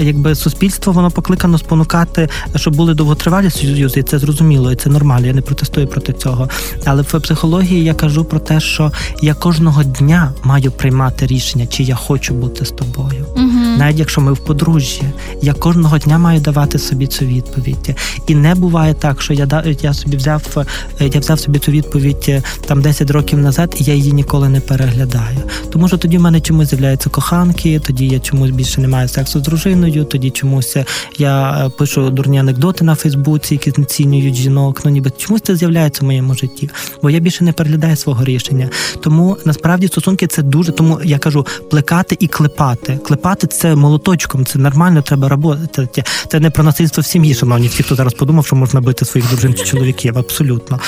якби 0.00 0.34
суспільство 0.34 0.92
воно 0.92 1.10
покликано 1.10 1.58
спонукати, 1.58 2.28
щоб 2.56 2.76
були 2.76 2.94
довготривалі 2.94 3.50
союзи, 3.50 4.00
і 4.00 4.02
це 4.02 4.18
зрозуміло, 4.18 4.72
і 4.72 4.76
це 4.76 4.90
нормально. 4.90 5.26
Я 5.26 5.32
не 5.32 5.40
протестую 5.40 5.86
проти 5.86 6.12
цього. 6.12 6.48
Але 6.84 7.02
в 7.02 7.20
психології 7.20 7.84
я 7.84 7.94
кажу 7.94 8.24
про 8.24 8.38
те, 8.38 8.60
що 8.60 8.92
я 9.22 9.34
кожного 9.34 9.84
дня 9.84 10.32
маю 10.44 10.70
приймати 10.70 11.26
рішення, 11.26 11.66
чи 11.66 11.82
я 11.82 11.94
хочу 11.94 12.34
бути 12.34 12.64
з 12.64 12.70
тобою, 12.70 13.26
угу. 13.36 13.76
навіть 13.78 13.98
якщо 13.98 14.20
ми 14.20 14.32
в 14.32 14.38
подружжі, 14.38 15.02
я 15.42 15.54
кожного 15.54 15.98
дня 15.98 16.18
маю 16.18 16.40
давати 16.40 16.78
собі 16.78 17.06
цю 17.06 17.24
відповідь. 17.24 17.96
І 18.26 18.34
не 18.34 18.54
буває 18.54 18.94
так, 18.94 19.22
що 19.22 19.32
я 19.34 19.64
я 19.82 19.94
собі 19.94 20.16
взяв 20.16 20.38
взяв 20.38 20.66
я 21.00 21.20
взяв 21.20 21.40
собі 21.40 21.58
цю 21.58 21.72
відповідь 21.72 22.42
там 22.66 22.82
10 22.82 23.10
років 23.10 23.38
назад, 23.38 23.57
і 23.66 23.84
я 23.84 23.94
її 23.94 24.12
ніколи 24.12 24.48
не 24.48 24.60
переглядаю. 24.60 25.38
Тому 25.70 25.88
що 25.88 25.96
тоді 25.96 26.18
в 26.18 26.20
мене 26.20 26.40
чомусь 26.40 26.68
з'являються 26.68 27.10
коханки, 27.10 27.80
тоді 27.80 28.06
я 28.06 28.20
чомусь 28.20 28.50
більше 28.50 28.80
не 28.80 28.88
маю 28.88 29.08
сексу 29.08 29.38
з 29.38 29.42
дружиною, 29.42 30.04
тоді 30.04 30.30
чомусь 30.30 30.76
я 31.18 31.70
пишу 31.78 32.10
дурні 32.10 32.38
анекдоти 32.38 32.84
на 32.84 32.94
Фейсбуці, 32.94 33.54
які 33.54 33.70
знецінюють 33.70 34.34
жінок. 34.34 34.80
Ну 34.84 34.90
ніби 34.90 35.10
чомусь 35.10 35.42
це 35.44 35.56
з'являється 35.56 36.02
в 36.02 36.06
моєму 36.06 36.34
житті, 36.34 36.70
бо 37.02 37.10
я 37.10 37.18
більше 37.18 37.44
не 37.44 37.52
переглядаю 37.52 37.96
свого 37.96 38.24
рішення. 38.24 38.68
Тому 39.00 39.36
насправді 39.44 39.88
стосунки 39.88 40.26
це 40.26 40.42
дуже. 40.42 40.72
Тому 40.72 41.00
я 41.04 41.18
кажу 41.18 41.46
плекати 41.70 42.16
і 42.20 42.28
клепати. 42.28 42.98
Клепати 43.06 43.46
це 43.46 43.74
молоточком, 43.74 44.46
це 44.46 44.58
нормально, 44.58 45.02
треба 45.02 45.28
роботи. 45.28 45.88
Це 46.28 46.40
не 46.40 46.50
про 46.50 46.64
насильство 46.64 47.00
в 47.00 47.06
сім'ї, 47.06 47.34
шановні 47.34 47.68
всі, 47.68 47.82
хто 47.82 47.94
зараз 47.94 48.14
подумав, 48.14 48.46
що 48.46 48.56
можна 48.56 48.80
бити 48.80 49.04
своїх 49.04 49.30
дружин 49.30 49.54
чи 49.54 49.64
чоловіків. 49.64 50.18
Абсолютно. 50.18 50.80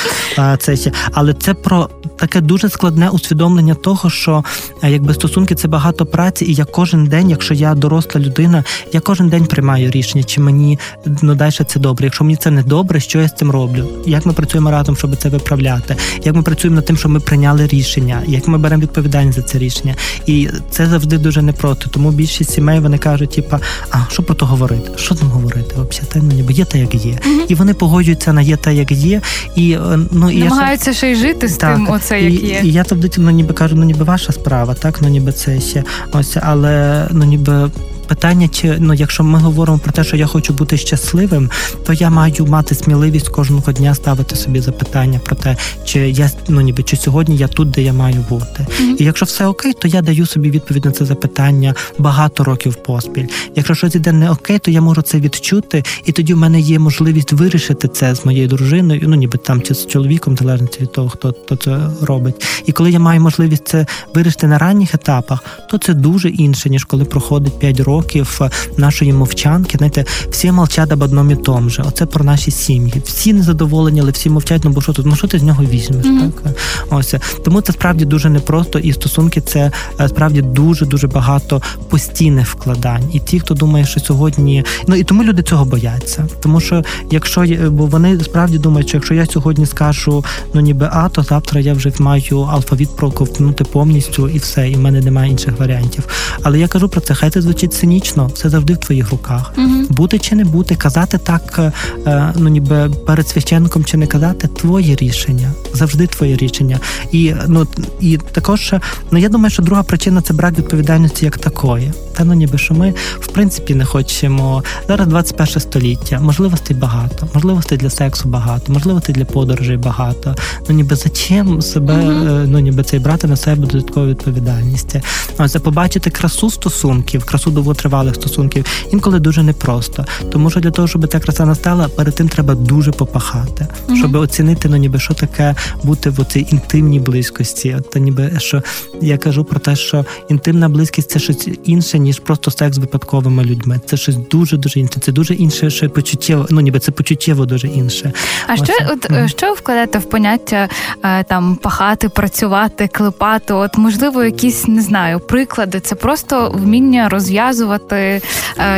Це 0.59 0.77
але 1.13 1.35
це 1.35 1.55
про 1.55 1.89
таке 2.17 2.41
дуже 2.41 2.60
складне 2.69 3.09
усвідомлення 3.11 3.75
того, 3.75 4.11
що 4.11 4.45
якби 4.83 5.15
стосунки 5.15 5.55
це 5.55 5.69
багато 5.69 6.07
праці, 6.07 6.45
і 6.45 6.55
я 6.55 6.65
кожен 6.65 7.07
день, 7.07 7.31
якщо 7.31 7.55
я 7.55 7.75
доросла 7.75 8.21
людина, 8.21 8.65
я 8.93 9.01
кожен 9.01 9.29
день 9.29 9.47
приймаю 9.47 9.91
рішення, 9.91 10.25
чи 10.25 10.41
мені 10.41 10.79
ну 11.23 11.35
далі 11.35 11.53
це 11.67 11.81
добре. 11.81 12.07
Якщо 12.07 12.25
мені 12.25 12.37
це 12.37 12.51
не 12.51 12.63
добре, 12.63 13.01
що 13.01 13.21
я 13.21 13.29
з 13.29 13.35
цим 13.35 13.51
роблю? 13.51 13.89
Як 14.07 14.27
ми 14.27 14.33
працюємо 14.33 14.71
разом, 14.71 14.97
щоб 14.97 15.17
це 15.17 15.29
виправляти? 15.29 15.97
Як 16.25 16.35
ми 16.35 16.43
працюємо 16.43 16.77
над 16.77 16.85
тим, 16.85 16.97
щоб 16.97 17.11
ми 17.11 17.21
прийняли 17.21 17.67
рішення, 17.67 18.23
як 18.27 18.49
ми 18.49 18.59
беремо 18.59 18.83
відповідальність 18.83 19.39
за 19.39 19.43
це 19.43 19.59
рішення? 19.59 19.95
І 20.27 20.49
це 20.71 20.87
завжди 20.87 21.19
дуже 21.19 21.43
непросто. 21.43 21.91
Тому 21.91 22.11
більшість 22.11 22.51
сімей 22.51 22.81
вони 22.81 22.99
кажуть, 22.99 23.31
типа, 23.31 23.61
а 23.91 23.99
що 24.11 24.23
про 24.23 24.35
то 24.35 24.47
говорити? 24.47 24.91
Що 24.97 25.15
там 25.15 25.29
говорити? 25.29 25.77
Взагалі, 25.91 26.29
ну 26.29 26.35
ніби 26.35 26.53
є 26.53 26.65
те, 26.65 26.79
як 26.79 26.95
є, 26.95 27.19
і 27.49 27.55
вони 27.55 27.75
погоджуються 27.75 28.33
на 28.33 28.43
є 28.43 28.57
те, 28.57 28.75
як 28.75 28.93
є, 28.93 29.21
і 29.57 29.73
е, 29.73 29.99
ну 30.11 30.31
і 30.31 30.39
намагаються 30.39 30.93
ще 30.93 31.13
й 31.13 31.15
жити 31.15 31.49
з 31.49 31.57
так, 31.57 31.75
тим, 31.75 31.91
оце 31.91 32.23
як 32.23 32.33
і, 32.33 32.40
є. 32.41 32.61
І 32.65 32.73
я 32.73 32.85
завжди 32.85 33.11
ну, 33.19 33.31
ніби 33.31 33.55
кажу, 33.55 33.77
ну 33.77 33.85
ніби 33.85 34.05
ваша 34.05 34.33
справа, 34.33 34.75
так 34.75 35.03
ну 35.03 35.09
ніби 35.09 35.33
це 35.33 35.61
ще 35.61 35.85
ось, 36.13 36.37
але 36.43 37.07
ну 37.11 37.25
ніби 37.25 37.71
питання, 38.11 38.49
чи 38.49 38.77
ну, 38.79 38.95
якщо 38.95 39.25
ми 39.25 39.39
говоримо 39.39 39.79
про 39.79 39.93
те, 39.93 40.05
що 40.05 40.17
я 40.17 40.27
хочу 40.27 40.53
бути 40.53 40.77
щасливим, 40.77 41.51
то 41.87 41.93
я 41.93 42.11
маю 42.11 42.47
мати 42.47 42.75
сміливість 42.75 43.29
кожного 43.29 43.73
дня 43.73 43.95
ставити 43.95 44.37
собі 44.37 44.61
запитання 44.61 45.21
про 45.25 45.37
те, 45.37 45.57
чи 45.85 45.99
я 46.11 46.31
ну 46.49 46.61
ніби 46.61 46.83
чи 46.83 46.97
сьогодні 46.97 47.37
я 47.37 47.49
тут, 47.49 47.71
де 47.71 47.83
я 47.83 47.93
маю 47.93 48.25
бути. 48.29 48.67
Mm-hmm. 48.67 48.97
І 48.99 49.05
якщо 49.05 49.25
все 49.25 49.47
окей, 49.47 49.73
то 49.73 49.89
я 49.89 50.03
даю 50.03 50.27
собі 50.27 50.51
відповідь 50.51 50.85
на 50.85 50.91
це 50.91 51.05
запитання 51.05 51.75
багато 51.99 52.45
років 52.45 52.75
поспіль. 52.75 53.27
Якщо 53.57 53.75
щось 53.75 53.95
іде 53.95 54.13
не 54.13 54.31
окей, 54.31 54.59
то 54.59 54.71
я 54.71 54.81
можу 54.81 55.03
це 55.03 55.21
відчути, 55.21 55.85
і 56.05 56.13
тоді 56.13 56.35
в 56.35 56.37
мене 56.37 56.61
є 56.61 56.79
можливість 56.79 57.33
вирішити 57.33 57.89
це 57.89 58.15
з 58.15 58.25
моєю 58.25 58.49
дружиною, 58.49 59.01
ну 59.05 59.17
ніби 59.17 59.39
там 59.39 59.63
чи 59.63 59.75
з 59.75 59.87
чоловіком, 59.87 60.37
залежно 60.37 60.69
від 60.81 60.93
того, 60.93 61.09
хто, 61.09 61.35
хто 61.45 61.57
це 61.57 61.81
робить. 62.03 62.63
І 62.67 62.73
коли 62.73 62.91
я 62.91 62.99
маю 62.99 63.21
можливість 63.21 63.69
це 63.69 63.87
вирішити 64.15 64.47
на 64.47 64.59
ранніх 64.59 64.95
етапах, 64.95 65.45
то 65.71 65.79
це 65.79 65.95
дуже 65.95 66.29
інше 66.29 66.71
ніж 66.71 66.85
коли 66.85 67.05
проходить 67.05 67.59
5 67.59 67.81
років 67.81 68.00
років 68.01 68.41
нашої 68.77 69.13
мовчанки. 69.13 69.79
Знаєте, 69.79 70.05
всі 70.31 70.53
мовчать 70.53 70.93
об 70.93 71.03
одному 71.03 71.31
і 71.31 71.37
тому 71.37 71.71
же. 71.71 71.83
Оце 71.89 72.07
про 72.07 72.25
наші 72.25 72.51
сім'ї. 72.51 73.03
Всі 73.05 73.33
незадоволені, 73.33 74.01
але 74.01 74.11
всі 74.11 74.31
мовчать, 74.31 74.65
ну 74.65 74.71
бо 74.71 74.81
що 74.81 74.93
тут? 74.93 75.07
Ну 75.07 75.17
що 75.17 75.27
ти 75.27 75.39
з 75.39 75.43
нього 75.43 75.65
візьмеш? 75.65 76.07
Mm-hmm. 76.07 76.31
Так 76.45 76.55
ось 76.91 77.15
тому 77.45 77.61
це 77.61 77.73
справді 77.73 78.05
дуже 78.05 78.31
непросто, 78.31 78.79
і 78.79 78.93
стосунки 78.93 79.41
це 79.41 79.73
е, 80.01 80.09
справді 80.09 80.43
дуже 80.43 80.87
дуже 80.87 81.07
багато 81.07 81.63
постійних 81.89 82.49
вкладань. 82.49 83.03
І 83.13 83.21
ті, 83.21 83.41
хто 83.41 83.55
думає, 83.55 83.87
що 83.87 84.01
сьогодні, 84.01 84.65
ну 84.87 84.95
і 84.95 85.05
тому 85.05 85.25
люди 85.25 85.43
цього 85.43 85.65
бояться. 85.65 86.29
Тому 86.41 86.61
що 86.61 86.83
якщо 87.11 87.45
бо 87.71 87.87
вони 87.87 88.21
справді 88.21 88.59
думають, 88.59 88.89
що 88.89 88.97
якщо 88.97 89.15
я 89.15 89.27
сьогодні 89.27 89.67
скажу 89.67 90.25
ну 90.55 90.61
ніби 90.61 90.89
а, 90.93 91.09
то 91.09 91.23
завтра 91.23 91.61
я 91.61 91.75
вже 91.75 91.93
маю 91.99 92.41
алфавіт 92.41 92.97
проковтнути 92.97 93.65
повністю 93.65 94.29
і 94.29 94.39
все, 94.39 94.71
і 94.71 94.75
в 94.75 94.81
мене 94.81 95.01
немає 95.01 95.31
інших 95.31 95.59
варіантів. 95.59 96.05
Але 96.43 96.59
я 96.59 96.69
кажу 96.69 96.89
про 96.89 97.01
це, 97.01 97.15
хай 97.15 97.31
це 97.31 97.43
звучить 97.43 97.75
цинічно, 97.91 98.31
все 98.35 98.49
завжди 98.49 98.73
в 98.73 98.77
твоїх 98.77 99.11
руках. 99.11 99.53
Угу. 99.59 99.85
Бути 99.89 100.19
чи 100.19 100.35
не 100.35 100.45
бути, 100.45 100.75
казати 100.75 101.19
так, 101.19 101.73
е, 102.07 102.33
ну 102.37 102.49
ніби 102.49 102.91
перед 103.07 103.29
священником 103.29 103.85
чи 103.85 103.97
не 103.97 104.07
казати, 104.07 104.49
твоє 104.49 104.97
рішення, 104.97 105.53
завжди 105.75 106.07
твоє 106.07 106.37
рішення. 106.37 106.79
І 107.13 107.35
ну 107.49 107.67
і 108.01 108.19
також 108.33 108.75
ну 109.11 109.19
я 109.19 109.29
думаю, 109.29 109.51
що 109.51 109.63
друга 109.63 109.83
причина 109.83 110.23
це 110.23 110.35
брак 110.35 110.59
відповідальності 110.59 111.25
як 111.25 111.39
такої. 111.39 111.93
Та 112.17 112.25
ну 112.25 112.35
ніби 112.35 112.59
що 112.59 112.75
ми 112.75 112.95
в 113.21 113.27
принципі 113.27 113.75
не 113.75 113.85
хочемо 113.85 114.63
зараз 114.89 115.09
21 115.09 115.61
століття, 115.61 116.21
можливостей 116.21 116.77
багато, 116.77 117.29
можливостей 117.35 117.79
для 117.79 117.91
сексу 117.91 118.29
багато, 118.29 118.73
можливостей 118.73 119.15
для 119.15 119.25
подорожей 119.25 119.77
багато. 119.77 120.35
Ну 120.69 120.75
ніби 120.75 120.97
зачем 120.97 121.63
себе, 121.63 121.95
mm-hmm. 121.95 122.47
ну 122.47 122.59
ніби 122.59 122.83
цей 122.83 123.01
брати 123.01 123.27
на 123.27 123.37
себе 123.37 123.67
додаткову 123.67 124.07
відповідальність. 124.07 124.97
Ось 125.39 125.53
побачити 125.53 126.11
красу 126.11 126.51
стосунків, 126.51 127.25
красу 127.25 127.51
довготривалих 127.71 128.15
стосунків 128.15 128.67
інколи 128.93 129.19
дуже 129.19 129.43
непросто. 129.43 130.05
Тому 130.33 130.51
що 130.51 130.61
для 130.61 130.71
того, 130.71 130.89
щоб 130.89 131.09
ця 131.09 131.21
краса 131.21 131.47
настала, 131.47 131.89
перед 131.89 132.15
тим 132.15 132.29
треба 132.29 132.55
дуже 132.55 132.93
попахати, 132.93 133.67
mm-hmm. 133.89 133.97
щоб 133.97 134.15
оцінити 134.15 134.69
ну 134.69 134.77
ніби 134.77 134.99
що 134.99 135.15
таке 135.15 135.55
бути 135.83 136.11
в 136.11 136.25
цій 136.25 136.47
інтимній 136.51 137.01
близькості. 137.01 137.77
Та 137.93 137.99
ніби 137.99 138.33
що 138.39 138.63
я 139.01 139.19
кажу 139.19 139.45
про 139.45 139.61
те, 139.61 139.77
що 139.77 140.05
інтимна 140.29 140.69
близькість 140.69 141.11
це 141.11 141.19
щось 141.19 141.49
інше 141.65 141.99
ніж 141.99 142.19
просто 142.19 142.51
секс 142.51 142.77
з 142.77 142.79
випадковими 142.79 143.45
людьми. 143.45 143.81
Це 143.87 143.97
щось 143.97 144.17
дуже 144.17 144.57
дуже 144.57 144.81
інше. 144.81 145.01
Це 145.01 145.13
дуже 145.13 145.35
інше, 145.35 145.71
що 145.71 145.91
почуттєво, 145.91 146.47
ну 146.51 146.61
ніби 146.61 146.79
це 146.79 146.93
почуттєво 146.93 147.47
дуже 147.47 147.69
інше. 147.69 148.13
А 148.47 148.55
Ось. 148.55 148.65
що 148.65 148.73
от 148.93 149.11
mm. 149.11 149.29
що 149.29 149.53
вкладати 149.53 149.99
в 149.99 150.05
поняття 150.05 150.69
е, 151.05 151.25
там 151.25 151.57
пахати, 151.57 152.09
працювати, 152.09 152.89
клепати? 152.89 153.55
От 153.55 153.79
можливо, 153.79 154.25
якісь 154.25 154.69
не 154.69 154.83
знаю, 154.83 155.21
приклади. 155.21 155.81
Це 155.81 155.95
просто 155.95 156.53
вміння 156.55 157.09
розв'язувати 157.09 157.60
е, 157.93 158.21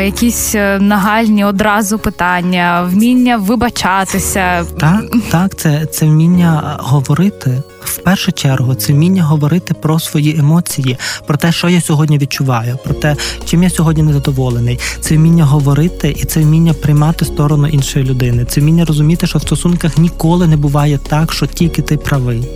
якісь 0.05 0.55
е, 0.55 0.79
нагальні 0.79 1.45
одразу 1.45 1.99
питання, 1.99 2.83
вміння 2.83 3.37
вибачатися. 3.37 4.64
Так, 4.81 5.05
так, 5.31 5.57
це, 5.57 5.87
це 5.87 6.07
вміння 6.07 6.77
говорити 6.79 7.62
в 7.85 7.99
першу 7.99 8.33
чергу 8.33 8.75
це 8.75 8.92
вміння 8.92 9.25
говорити 9.25 9.75
про 9.75 10.01
свої 10.01 10.38
емоції, 10.38 10.99
про 11.27 11.37
те, 11.37 11.53
що 11.53 11.68
я 11.68 11.81
сьогодні 11.81 12.18
відчуваю, 12.18 12.79
про 12.85 12.95
те, 12.95 13.16
чим 13.45 13.62
я 13.62 13.71
сьогодні 13.71 14.03
незадоволений. 14.03 14.79
Це 15.01 15.16
вміння 15.16 15.45
говорити 15.45 16.16
і 16.18 16.25
це 16.25 16.40
вміння 16.40 16.75
приймати 16.75 17.25
сторону 17.25 17.66
іншої 17.66 18.05
людини. 18.05 18.45
Це 18.45 18.61
вміння 18.61 18.85
розуміти, 18.85 19.27
що 19.27 19.38
в 19.38 19.42
стосунках 19.42 19.99
ніколи 19.99 20.47
не 20.47 20.57
буває 20.57 20.99
так, 20.99 21.33
що 21.33 21.47
тільки 21.47 21.83
ти 21.83 21.97
правий. 21.97 22.49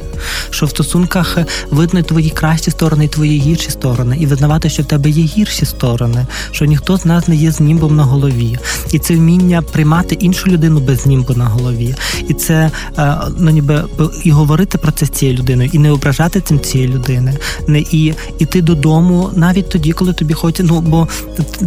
Що 0.51 0.67
в 0.67 0.71
стосунках 0.71 1.39
видно 1.71 2.03
твої 2.03 2.31
кращі 2.31 2.71
сторони 2.71 3.05
і 3.05 3.09
твої 3.09 3.41
гірші 3.41 3.71
сторони, 3.71 4.17
і 4.21 4.27
визнавати, 4.27 4.71
що 4.71 4.83
в 4.83 4.87
тебе 4.87 5.11
є 5.11 5.25
гірші 5.25 5.67
сторони, 5.67 6.27
що 6.51 6.65
ніхто 6.65 6.99
з 6.99 7.05
нас 7.05 7.29
не 7.29 7.37
є 7.37 7.53
з 7.53 7.61
німбом 7.61 7.97
на 7.97 8.05
голові, 8.05 8.59
і 8.93 8.99
це 8.99 9.15
вміння 9.15 9.63
приймати 9.63 10.15
іншу 10.15 10.51
людину 10.51 10.81
без 10.81 11.07
німбу 11.07 11.35
на 11.35 11.45
голові, 11.45 11.95
і 12.29 12.35
це 12.35 12.71
е, 12.99 13.17
ну 13.39 13.51
ніби 13.51 13.85
і 14.25 14.31
говорити 14.31 14.79
про 14.79 14.93
це 14.93 15.07
з 15.07 15.11
цією 15.11 15.39
людиною, 15.39 15.71
і 15.73 15.79
не 15.79 15.91
ображати 15.91 16.41
цим 16.41 16.61
цієї 16.61 16.91
людини, 16.91 17.39
не 17.67 17.79
і 17.81 18.15
іти 18.39 18.63
додому 18.63 19.31
навіть 19.35 19.69
тоді, 19.69 19.93
коли 19.93 20.13
тобі 20.13 20.35
хочеться. 20.35 20.63
Ну 20.63 20.81
бо 20.81 21.09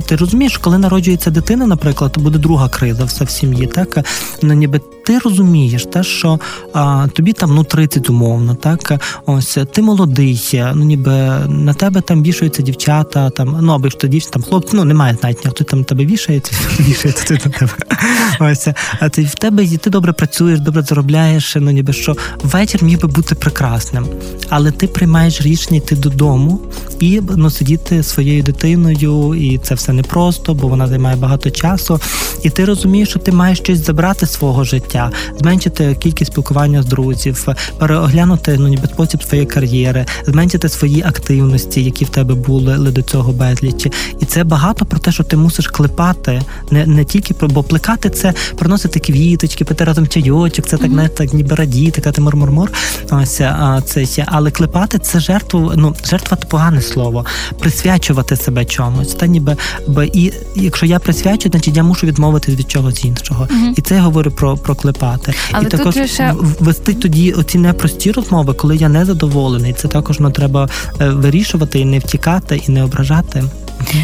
ти 0.06 0.16
розумієш, 0.16 0.58
коли 0.58 0.78
народжується 0.78 1.32
дитина, 1.32 1.68
наприклад, 1.68 2.12
то 2.12 2.22
буде 2.22 2.38
друга 2.38 2.70
криза 2.70 3.04
все 3.04 3.26
в 3.26 3.30
сім'ї, 3.30 3.68
так? 3.68 4.00
Ну 4.42 4.54
ніби 4.54 4.82
ти 5.06 5.20
розумієш, 5.20 5.86
те, 5.86 6.04
що 6.04 6.40
а, 6.74 7.08
тобі 7.14 7.34
там 7.34 7.56
ну 7.56 7.64
30 7.64 8.10
умовно, 8.10 8.56
так 8.56 9.02
ось 9.26 9.58
ти 9.74 9.82
молодий, 9.82 10.62
ну 10.74 10.86
ніби 10.86 11.12
на 11.48 11.74
тебе 11.74 12.02
там 12.02 12.24
вішаються 12.24 12.62
дівчата, 12.62 13.30
там 13.30 13.58
ну 13.62 13.74
або 13.74 13.90
ж 13.90 13.98
то 13.98 14.08
дівчата, 14.08 14.34
там 14.34 14.44
хлопці, 14.44 14.76
ну 14.76 14.84
немає 14.84 15.18
значення, 15.22 15.50
хто 15.50 15.64
там 15.64 15.84
тебе 15.84 16.06
вішається, 16.06 16.54
вішається 16.80 17.26
ти 17.26 17.34
на 17.34 17.52
тебе. 17.52 17.72
Ось 18.40 18.68
а 19.00 19.10
ти 19.10 19.24
в 19.24 19.36
тебе 19.36 19.68
ти 19.68 19.90
добре 19.90 20.14
працюєш, 20.14 20.60
добре 20.60 20.82
заробляєш. 20.82 21.56
Ну 21.60 21.72
ніби 21.72 21.94
що 21.94 22.16
вечір 22.44 22.84
міг 22.84 23.00
би 23.00 23.08
бути 23.08 23.36
прекрасним, 23.36 24.06
але 24.50 24.72
ти 24.72 24.88
приймаєш 24.88 25.42
рішення 25.42 25.78
йти 25.78 25.96
додому 25.96 26.62
і 27.00 27.22
ну, 27.36 27.50
сидіти 27.50 28.04
своєю 28.04 28.44
дитиною, 28.44 29.36
і 29.36 29.58
це 29.58 29.76
все 29.76 29.94
непросто, 29.94 30.54
бо 30.54 30.68
вона 30.68 30.88
займає 30.88 31.16
багато 31.16 31.52
часу. 31.52 32.00
І 32.44 32.50
ти 32.50 32.66
розумієш, 32.66 33.10
що 33.10 33.20
ти 33.20 33.32
маєш 33.32 33.58
щось 33.58 33.86
забрати 33.86 34.26
свого 34.26 34.64
життя, 34.64 34.99
зменшити 35.40 35.96
кількість 36.00 36.32
спілкування 36.32 36.84
з 36.84 36.86
друзів, 36.86 37.48
переоглянути 37.78 38.56
ну 38.60 38.68
ніби 38.68 38.88
спосіб 38.88 39.24
своєї 39.24 39.48
кар'єри, 39.48 40.06
зменшити 40.26 40.70
свої 40.70 41.04
активності, 41.04 41.84
які 41.84 42.06
в 42.06 42.10
тебе 42.10 42.36
були 42.36 42.78
до 42.78 43.02
цього 43.02 43.32
безлічі. 43.32 43.92
І 44.20 44.26
це 44.26 44.44
багато 44.44 44.86
про 44.86 45.00
те, 45.00 45.12
що 45.12 45.24
ти 45.24 45.38
мусиш 45.38 45.68
клепати, 45.68 46.42
не 46.72 46.86
не 46.86 47.06
тільки 47.06 47.34
про 47.34 47.48
бо 47.48 47.64
плекати 47.64 48.10
це 48.10 48.34
приносити 48.56 49.00
квіточки, 49.00 49.66
пити 49.66 49.84
разом 49.84 50.08
чайочок, 50.08 50.66
це 50.66 50.78
так, 50.78 50.92
mm-hmm. 50.92 50.96
не 50.96 51.08
так 51.08 51.34
ніби 51.34 51.56
радіти, 51.56 52.02
казати 52.02 52.22
мур-мур-мур. 52.22 52.70
Ось 53.12 53.42
а 53.42 53.82
це 53.86 54.06
ще, 54.06 54.26
але 54.28 54.52
клепати 54.52 55.00
це 55.00 55.20
жертву. 55.20 55.74
Ну 55.76 55.96
жертва 56.06 56.38
це 56.38 56.46
погане 56.46 56.82
слово, 56.82 57.26
присвячувати 57.60 58.36
себе 58.36 58.66
чомусь. 58.66 59.14
Та 59.14 59.28
ніби 59.28 59.58
бо 59.88 60.04
і 60.04 60.34
якщо 60.56 60.86
я 60.86 61.00
присвячую, 61.00 61.52
значить 61.52 61.78
я 61.78 61.84
мушу 61.84 62.08
відмовитись 62.08 62.56
від 62.56 62.72
чогось 62.72 63.06
іншого. 63.06 63.44
Mm-hmm. 63.44 63.74
І 63.78 63.82
це 63.82 63.96
я 63.96 64.02
говорю 64.02 64.32
про 64.32 64.58
про 64.58 64.76
клепати. 64.82 65.34
Але 65.52 65.65
і 65.65 65.68
також 65.68 65.96
ще... 66.06 66.34
вести 66.60 66.94
тоді 66.94 67.32
оці 67.32 67.58
непрості 67.58 68.12
розмови, 68.12 68.54
коли 68.54 68.76
я 68.76 68.89
не 68.89 69.06
задоволений. 69.06 69.74
Це 69.74 69.88
також 69.88 70.20
ну, 70.20 70.32
треба 70.32 70.70
е, 71.02 71.10
вирішувати 71.10 71.80
і 71.80 71.86
не 71.86 72.00
втікати, 72.00 72.62
і 72.68 72.72
не 72.72 72.84
ображати. 72.84 73.44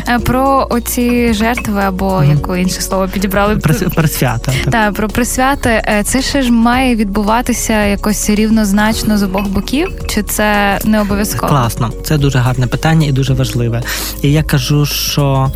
Е, 0.07 0.19
про 0.19 0.67
оці 0.69 1.33
жертви 1.33 1.81
або 1.81 2.05
mm-hmm. 2.05 2.29
яке 2.31 2.61
інше 2.61 2.81
слово 2.81 3.07
підібрали 3.07 3.55
присвята. 3.95 4.51
Так, 4.63 4.71
та, 4.71 4.91
про 4.91 5.09
присвяти. 5.09 5.69
Е, 5.69 6.03
це 6.03 6.21
ще 6.21 6.41
ж 6.41 6.51
має 6.51 6.95
відбуватися 6.95 7.85
якось 7.85 8.29
рівнозначно 8.29 9.17
з 9.17 9.23
обох 9.23 9.47
боків, 9.47 9.91
чи 10.07 10.23
це 10.23 10.79
не 10.85 11.01
обов'язково? 11.01 11.49
Класно, 11.49 11.91
це 12.03 12.17
дуже 12.17 12.39
гарне 12.39 12.67
питання 12.67 13.07
і 13.07 13.11
дуже 13.11 13.33
важливе. 13.33 13.83
І 14.21 14.31
я 14.31 14.43
кажу, 14.43 14.85
що 14.85 15.51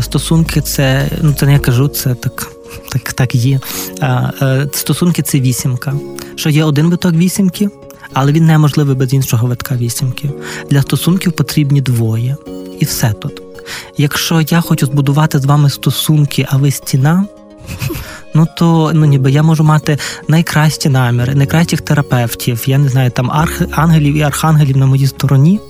стосунки 0.00 0.60
це 0.60 1.08
ну 1.22 1.32
це 1.32 1.46
не 1.46 1.52
я 1.52 1.58
кажу, 1.58 1.88
це 1.88 2.14
так. 2.14 2.55
Так 2.88 3.12
так 3.12 3.34
є. 3.34 3.60
Стосунки 4.72 5.22
це 5.22 5.40
вісімка. 5.40 5.94
Що 6.34 6.50
є 6.50 6.64
один 6.64 6.90
виток 6.90 7.12
вісімки, 7.12 7.68
але 8.12 8.32
він 8.32 8.46
неможливий 8.46 8.96
без 8.96 9.12
іншого 9.12 9.46
витка 9.46 9.76
вісімки. 9.76 10.30
Для 10.70 10.82
стосунків 10.82 11.32
потрібні 11.32 11.80
двоє. 11.80 12.36
І 12.80 12.84
все 12.84 13.12
тут. 13.12 13.42
Якщо 13.96 14.40
я 14.40 14.60
хочу 14.60 14.86
збудувати 14.86 15.38
з 15.38 15.44
вами 15.44 15.70
стосунки, 15.70 16.46
а 16.50 16.56
ви 16.56 16.70
стіна. 16.70 17.26
Ну 18.34 18.46
то 18.56 18.90
ну 18.94 19.06
ніби 19.06 19.30
я 19.30 19.42
можу 19.42 19.64
мати 19.64 19.98
найкращі 20.28 20.88
наміри, 20.88 21.34
найкращих 21.34 21.80
терапевтів, 21.80 22.64
я 22.66 22.78
не 22.78 22.88
знаю, 22.88 23.10
там 23.10 23.30
арх, 23.30 23.62
ангелів 23.70 24.14
і 24.14 24.22
архангелів 24.22 24.76
на 24.76 24.86
моїй 24.86 25.06
стороні. 25.06 25.60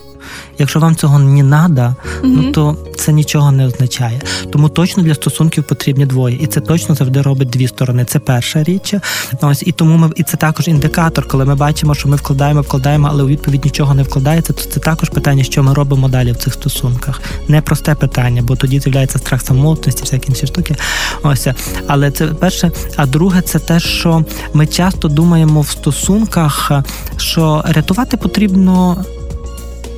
Якщо 0.58 0.80
вам 0.80 0.96
цього 0.96 1.18
не 1.18 1.48
треба, 1.48 1.96
ну 2.22 2.52
то 2.52 2.76
це 2.96 3.12
нічого 3.12 3.52
не 3.52 3.66
означає. 3.66 4.20
Тому 4.52 4.68
точно 4.68 5.02
для 5.02 5.14
стосунків 5.14 5.64
потрібні 5.64 6.06
двоє, 6.06 6.38
і 6.40 6.46
це 6.46 6.60
точно 6.60 6.94
завжди 6.94 7.22
робить 7.22 7.50
дві 7.50 7.68
сторони. 7.68 8.04
Це 8.04 8.18
перша 8.18 8.62
річ. 8.62 8.94
Ось 9.40 9.62
і 9.66 9.72
тому 9.72 9.96
ми 9.96 10.10
і 10.16 10.22
це 10.22 10.36
також 10.36 10.68
індикатор, 10.68 11.28
коли 11.28 11.44
ми 11.44 11.54
бачимо, 11.54 11.94
що 11.94 12.08
ми 12.08 12.16
вкладаємо, 12.16 12.60
вкладаємо, 12.60 13.08
але 13.10 13.22
у 13.22 13.26
відповідь 13.26 13.64
нічого 13.64 13.94
не 13.94 14.02
вкладається. 14.02 14.52
То 14.52 14.62
це 14.62 14.80
також 14.80 15.08
питання, 15.08 15.44
що 15.44 15.62
ми 15.62 15.74
робимо 15.74 16.08
далі 16.08 16.32
в 16.32 16.36
цих 16.36 16.52
стосунках. 16.52 17.20
Непросте 17.48 17.94
питання, 17.94 18.42
бо 18.42 18.56
тоді 18.56 18.80
з'являється 18.80 19.18
страх 19.18 19.42
самотності, 19.42 20.02
всякі 20.02 20.28
інші 20.28 20.46
штуки. 20.46 20.76
Ось 21.22 21.48
але 21.86 22.10
це 22.10 22.26
перше. 22.26 22.70
А 22.96 23.06
друге, 23.06 23.42
це 23.42 23.58
те, 23.58 23.80
що 23.80 24.24
ми 24.52 24.66
часто 24.66 25.08
думаємо 25.08 25.60
в 25.60 25.68
стосунках, 25.68 26.72
що 27.16 27.64
рятувати 27.66 28.16
потрібно 28.16 29.04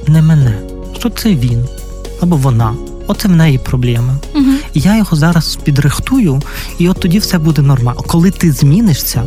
не 0.06 0.22
мене, 0.22 0.58
що 0.98 1.10
це 1.10 1.34
він 1.34 1.64
або 2.20 2.36
вона. 2.36 2.74
Оце 3.10 3.28
в 3.28 3.30
неї 3.30 3.58
проблеми. 3.58 4.16
Угу. 4.34 4.50
І 4.74 4.80
я 4.80 4.96
його 4.96 5.16
зараз 5.16 5.58
підрихтую, 5.64 6.42
і 6.78 6.88
от 6.88 7.00
тоді 7.00 7.18
все 7.18 7.38
буде 7.38 7.62
нормально. 7.62 8.02
Коли 8.06 8.30
ти 8.30 8.52
змінишся, 8.52 9.22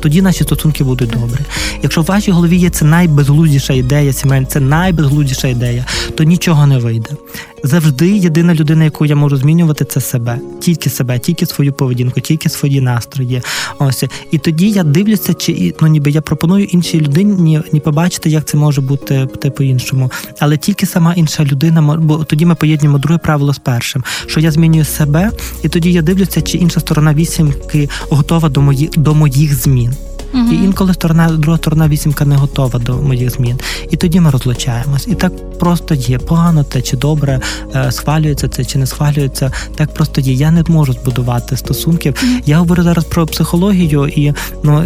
тоді 0.00 0.22
наші 0.22 0.44
стосунки 0.44 0.84
будуть 0.84 1.10
добрі. 1.10 1.40
Якщо 1.82 2.02
в 2.02 2.04
вашій 2.04 2.30
голові 2.30 2.56
є 2.56 2.70
це 2.70 2.84
найбезглуздіша 2.84 3.72
ідея, 3.72 4.12
сімейна, 4.12 4.46
це 4.46 4.60
найбезглуздіша 4.60 5.48
ідея, 5.48 5.86
то 6.16 6.24
нічого 6.24 6.66
не 6.66 6.78
вийде. 6.78 7.10
Завжди 7.62 8.08
єдина 8.08 8.54
людина, 8.54 8.84
яку 8.84 9.06
я 9.06 9.16
можу 9.16 9.36
змінювати, 9.36 9.84
це 9.84 10.00
себе, 10.00 10.38
тільки 10.60 10.90
себе, 10.90 11.18
тільки 11.18 11.46
свою 11.46 11.72
поведінку, 11.72 12.20
тільки 12.20 12.48
свої 12.48 12.80
настрої. 12.80 13.42
Ось 13.78 14.04
і 14.30 14.38
тоді 14.38 14.70
я 14.70 14.82
дивлюся, 14.82 15.34
чи 15.34 15.74
ну 15.80 15.88
ніби 15.88 16.10
я 16.10 16.20
пропоную 16.20 16.64
іншій 16.64 17.00
людині 17.00 17.60
ні 17.72 17.80
побачити, 17.80 18.30
як 18.30 18.44
це 18.44 18.56
може 18.56 18.80
бути 18.80 19.28
по 19.56 19.62
іншому, 19.62 20.10
але 20.38 20.56
тільки 20.56 20.86
сама 20.86 21.14
інша 21.14 21.44
людина 21.44 21.82
бо 21.82 22.24
тоді 22.24 22.46
ми 22.46 22.54
поєднуємо 22.54 22.98
друге 22.98 23.18
правило 23.18 23.54
з 23.54 23.58
першим, 23.58 24.04
що 24.26 24.40
я 24.40 24.50
змінюю 24.50 24.84
себе, 24.84 25.30
і 25.62 25.68
тоді 25.68 25.92
я 25.92 26.02
дивлюся, 26.02 26.42
чи 26.42 26.58
інша 26.58 26.80
сторона 26.80 27.14
вісімки 27.14 27.88
готова 28.10 28.48
до 28.48 28.60
моїх 28.60 28.90
до 28.90 29.14
моїх 29.14 29.54
змін. 29.54 29.94
Угу. 30.34 30.52
І 30.52 30.54
інколи 30.54 30.94
сторона, 30.94 31.28
друга 31.28 31.58
сторона 31.58 31.88
вісімка 31.88 32.24
не 32.24 32.36
готова 32.36 32.78
до 32.78 32.96
моїх 32.96 33.30
змін. 33.30 33.60
І 33.90 33.96
тоді 33.96 34.20
ми 34.20 34.30
розлучаємось. 34.30 35.06
І 35.08 35.14
так 35.14 35.58
просто 35.58 35.94
є. 35.94 36.18
Погано 36.18 36.64
те 36.64 36.82
чи 36.82 36.96
добре, 36.96 37.40
е, 37.74 37.92
схвалюється 37.92 38.48
це 38.48 38.64
чи 38.64 38.78
не 38.78 38.86
схвалюється. 38.86 39.52
Так 39.74 39.94
просто 39.94 40.20
є. 40.20 40.32
Я 40.32 40.50
не 40.50 40.64
можу 40.68 40.92
збудувати 40.92 41.56
стосунків. 41.56 42.14
Угу. 42.22 42.32
Я 42.46 42.58
говорю 42.58 42.82
зараз 42.82 43.04
про 43.04 43.26
психологію 43.26 44.08
і 44.08 44.32
ну 44.62 44.84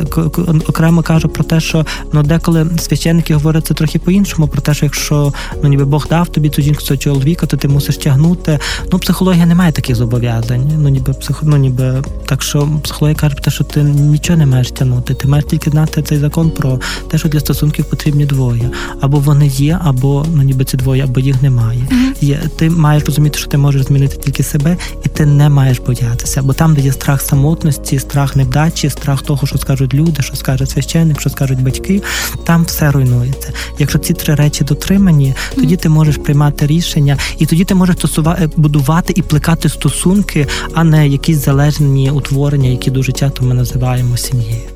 окремо 0.68 1.02
кажу 1.02 1.28
про 1.28 1.44
те, 1.44 1.60
що 1.60 1.86
ну 2.12 2.22
деколи 2.22 2.66
священники 2.78 3.34
говорять 3.34 3.66
це 3.66 3.74
трохи 3.74 3.98
по-іншому, 3.98 4.48
про 4.48 4.60
те, 4.60 4.74
що 4.74 4.86
якщо 4.86 5.32
ну 5.62 5.68
ніби 5.68 5.84
Бог 5.84 6.06
дав 6.10 6.28
тобі 6.28 6.48
цю 6.48 6.62
жінку 6.62 6.82
цього 6.82 6.98
чоловіка, 6.98 7.46
то 7.46 7.56
ти 7.56 7.68
мусиш 7.68 7.96
тягнути. 7.96 8.58
Ну, 8.92 8.98
психологія 8.98 9.46
не 9.46 9.54
має 9.54 9.72
таких 9.72 9.96
зобов'язань. 9.96 10.72
Ну 10.78 10.88
ніби 10.88 11.12
псих... 11.12 11.42
ну 11.42 11.56
ніби 11.56 12.02
так, 12.26 12.42
що 12.42 12.68
психологія 12.82 13.18
каже 13.18 13.34
про 13.34 13.44
те, 13.44 13.50
що 13.50 13.64
ти 13.64 13.82
нічого 13.82 14.38
не 14.38 14.46
маєш 14.46 14.70
тягнути. 14.70 15.14
Ти 15.14 15.28
маєш 15.36 15.50
тільки 15.50 15.70
знати 15.70 16.02
цей 16.02 16.18
закон 16.18 16.50
про 16.50 16.80
те, 17.10 17.18
що 17.18 17.28
для 17.28 17.40
стосунків 17.40 17.84
потрібні 17.84 18.26
двоє. 18.26 18.70
Або 19.00 19.18
вони 19.18 19.46
є, 19.46 19.78
або 19.84 20.26
ну 20.34 20.42
ніби 20.42 20.64
ці 20.64 20.76
двоє, 20.76 21.04
або 21.04 21.20
їх 21.20 21.42
немає. 21.42 21.88
Є, 22.20 22.40
Ти 22.56 22.70
маєш 22.70 23.04
розуміти, 23.04 23.38
що 23.38 23.48
ти 23.48 23.58
можеш 23.58 23.82
змінити 23.82 24.16
тільки 24.16 24.42
себе, 24.42 24.76
і 25.04 25.08
ти 25.08 25.26
не 25.26 25.48
маєш 25.48 25.78
боятися. 25.78 26.42
Бо 26.42 26.52
там, 26.52 26.74
де 26.74 26.80
є 26.80 26.92
страх 26.92 27.22
самотності, 27.22 27.98
страх 27.98 28.36
невдачі, 28.36 28.90
страх 28.90 29.22
того, 29.22 29.46
що 29.46 29.58
скажуть 29.58 29.94
люди, 29.94 30.22
що 30.22 30.36
скаже 30.36 30.66
священник, 30.66 31.20
що 31.20 31.30
скажуть 31.30 31.62
батьки, 31.62 32.02
там 32.44 32.64
все 32.64 32.90
руйнується. 32.90 33.52
Якщо 33.78 33.98
ці 33.98 34.14
три 34.14 34.34
речі 34.34 34.64
дотримані, 34.64 35.34
тоді 35.54 35.76
ти 35.76 35.88
можеш 35.88 36.16
приймати 36.16 36.66
рішення, 36.66 37.18
і 37.38 37.46
тоді 37.46 37.64
ти 37.64 37.74
можеш 37.74 37.96
стосувати 37.96 38.50
будувати 38.56 39.12
і 39.16 39.22
плекати 39.22 39.68
стосунки, 39.68 40.46
а 40.74 40.84
не 40.84 41.08
якісь 41.08 41.44
залежні 41.44 42.10
утворення, 42.10 42.68
які 42.68 42.90
дуже 42.90 43.12
часто 43.12 43.44
ми 43.44 43.54
називаємо 43.54 44.16
сім'єю. 44.16 44.75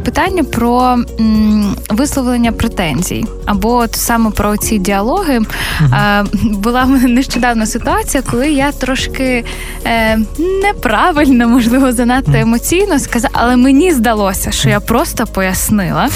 Питання 0.00 0.44
про 0.44 0.98
м, 1.20 1.76
висловлення 1.88 2.52
претензій, 2.52 3.24
або 3.46 3.74
от 3.74 3.94
саме 3.96 4.30
про 4.30 4.56
ці 4.56 4.78
діалоги. 4.78 5.38
Uh-huh. 5.38 6.26
Була 6.42 6.84
в 6.84 6.88
мене 6.88 7.08
нещодавна 7.08 7.66
ситуація, 7.66 8.22
коли 8.30 8.50
я 8.50 8.72
трошки 8.72 9.44
е, 9.86 10.18
неправильно, 10.62 11.48
можливо, 11.48 11.92
занадто 11.92 12.32
емоційно 12.32 12.98
сказала, 12.98 13.34
але 13.36 13.56
мені 13.56 13.92
здалося, 13.92 14.50
що 14.50 14.68
я 14.68 14.80
просто 14.80 15.26
пояснила. 15.26 16.08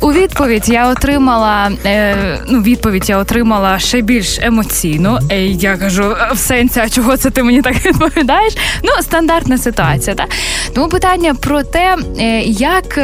У 0.00 0.12
відповідь 0.12 0.68
я 0.68 0.88
отримала 0.88 1.70
е, 1.86 2.38
ну, 2.48 2.62
відповідь 2.62 3.08
я 3.08 3.18
отримала 3.18 3.78
ще 3.78 4.00
більш 4.00 4.38
емоційно. 4.42 5.18
Е, 5.30 5.46
я 5.46 5.76
кажу, 5.76 6.16
в 6.34 6.38
сенсі, 6.38 6.80
а 6.80 6.88
чого 6.88 7.16
це 7.16 7.30
ти 7.30 7.42
мені 7.42 7.62
так 7.62 7.74
відповідаєш? 7.86 8.56
Ну, 8.82 8.90
стандартна 9.02 9.58
ситуація. 9.58 10.16
Так? 10.16 10.28
Тому 10.74 10.88
питання 10.88 11.34
про 11.34 11.62
те, 11.62 11.96
е, 12.18 12.40
як. 12.42 13.00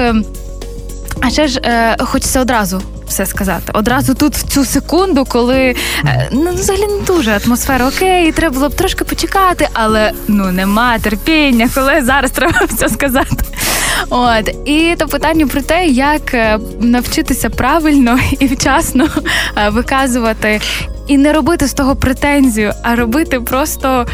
А 1.20 1.30
ще 1.30 1.48
ж 1.48 1.60
е, 1.64 1.96
хочеться 2.04 2.40
одразу 2.40 2.82
все 3.08 3.26
сказати. 3.26 3.72
Одразу 3.74 4.14
тут 4.14 4.34
в 4.34 4.42
цю 4.42 4.64
секунду, 4.64 5.24
коли 5.24 5.74
е, 6.04 6.28
ну 6.32 6.50
взагалі 6.50 6.86
не 6.86 7.00
дуже 7.06 7.40
атмосфера 7.44 7.88
окей, 7.88 8.32
треба 8.32 8.54
було 8.54 8.68
б 8.68 8.74
трошки 8.74 9.04
почекати, 9.04 9.68
але 9.72 10.12
ну 10.28 10.52
нема 10.52 10.98
терпіння, 10.98 11.68
коли 11.74 12.02
зараз 12.02 12.30
треба 12.30 12.60
все 12.68 12.88
сказати. 12.88 13.44
От 14.10 14.50
і 14.64 14.94
то 14.98 15.08
питання 15.08 15.46
про 15.46 15.62
те, 15.62 15.86
як 15.86 16.34
е, 16.34 16.58
навчитися 16.80 17.50
правильно 17.50 18.18
і 18.38 18.46
вчасно 18.46 19.08
е, 19.56 19.68
виказувати 19.68 20.60
і 21.06 21.18
не 21.18 21.32
робити 21.32 21.66
з 21.66 21.72
того 21.72 21.96
претензію, 21.96 22.72
а 22.82 22.96
робити 22.96 23.40
просто 23.40 24.06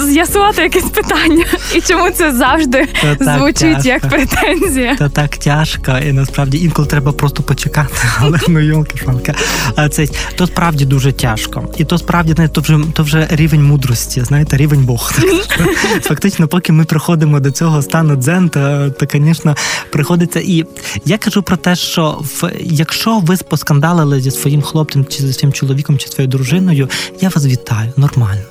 з'ясувати 0.00 0.62
якесь 0.62 0.90
питання, 0.90 1.44
і 1.74 1.80
чому 1.80 2.10
це 2.10 2.32
завжди 2.32 2.88
звучить 3.20 3.84
як 3.84 4.08
претензія. 4.08 4.96
Це 4.96 5.08
так 5.08 5.36
тяжко, 5.36 5.98
і 6.08 6.12
насправді 6.12 6.58
інколи 6.58 6.88
треба 6.88 7.12
просто 7.12 7.42
почекати, 7.42 7.94
але 8.18 8.38
ну 8.48 8.60
йолки 8.60 8.98
шалки 8.98 9.34
А 9.76 9.88
це 9.88 10.06
то 10.36 10.46
справді 10.46 10.84
дуже 10.84 11.12
тяжко, 11.12 11.68
і 11.76 11.84
то 11.84 11.98
справді 11.98 12.34
не 12.38 12.48
то 12.48 12.60
вже 12.60 12.78
то 12.92 13.02
вже 13.02 13.26
рівень 13.30 13.64
мудрості, 13.64 14.24
знаєте, 14.24 14.56
рівень 14.56 14.84
Бог. 14.84 15.12
Фактично, 16.02 16.48
поки 16.48 16.72
ми 16.72 16.84
приходимо 16.84 17.40
до 17.40 17.50
цього 17.50 17.82
стану 17.82 18.16
дзен, 18.16 18.48
то, 18.48 18.90
то 18.90 19.06
звісно, 19.12 19.56
приходиться. 19.90 20.40
І 20.40 20.64
я 21.04 21.18
кажу 21.18 21.42
про 21.42 21.56
те, 21.56 21.76
що 21.76 22.18
в 22.20 22.50
якщо 22.60 23.18
ви 23.18 23.36
поскандалили 23.36 24.20
зі 24.20 24.30
своїм 24.30 24.62
хлопцем, 24.62 25.04
чи 25.04 25.22
зі 25.22 25.32
своїм 25.32 25.52
чоловіком, 25.52 25.98
чи 25.98 26.08
своєю 26.08 26.30
дружиною, 26.30 26.88
я 27.20 27.28
вас 27.28 27.46
вітаю 27.46 27.92
нормально 27.96 28.42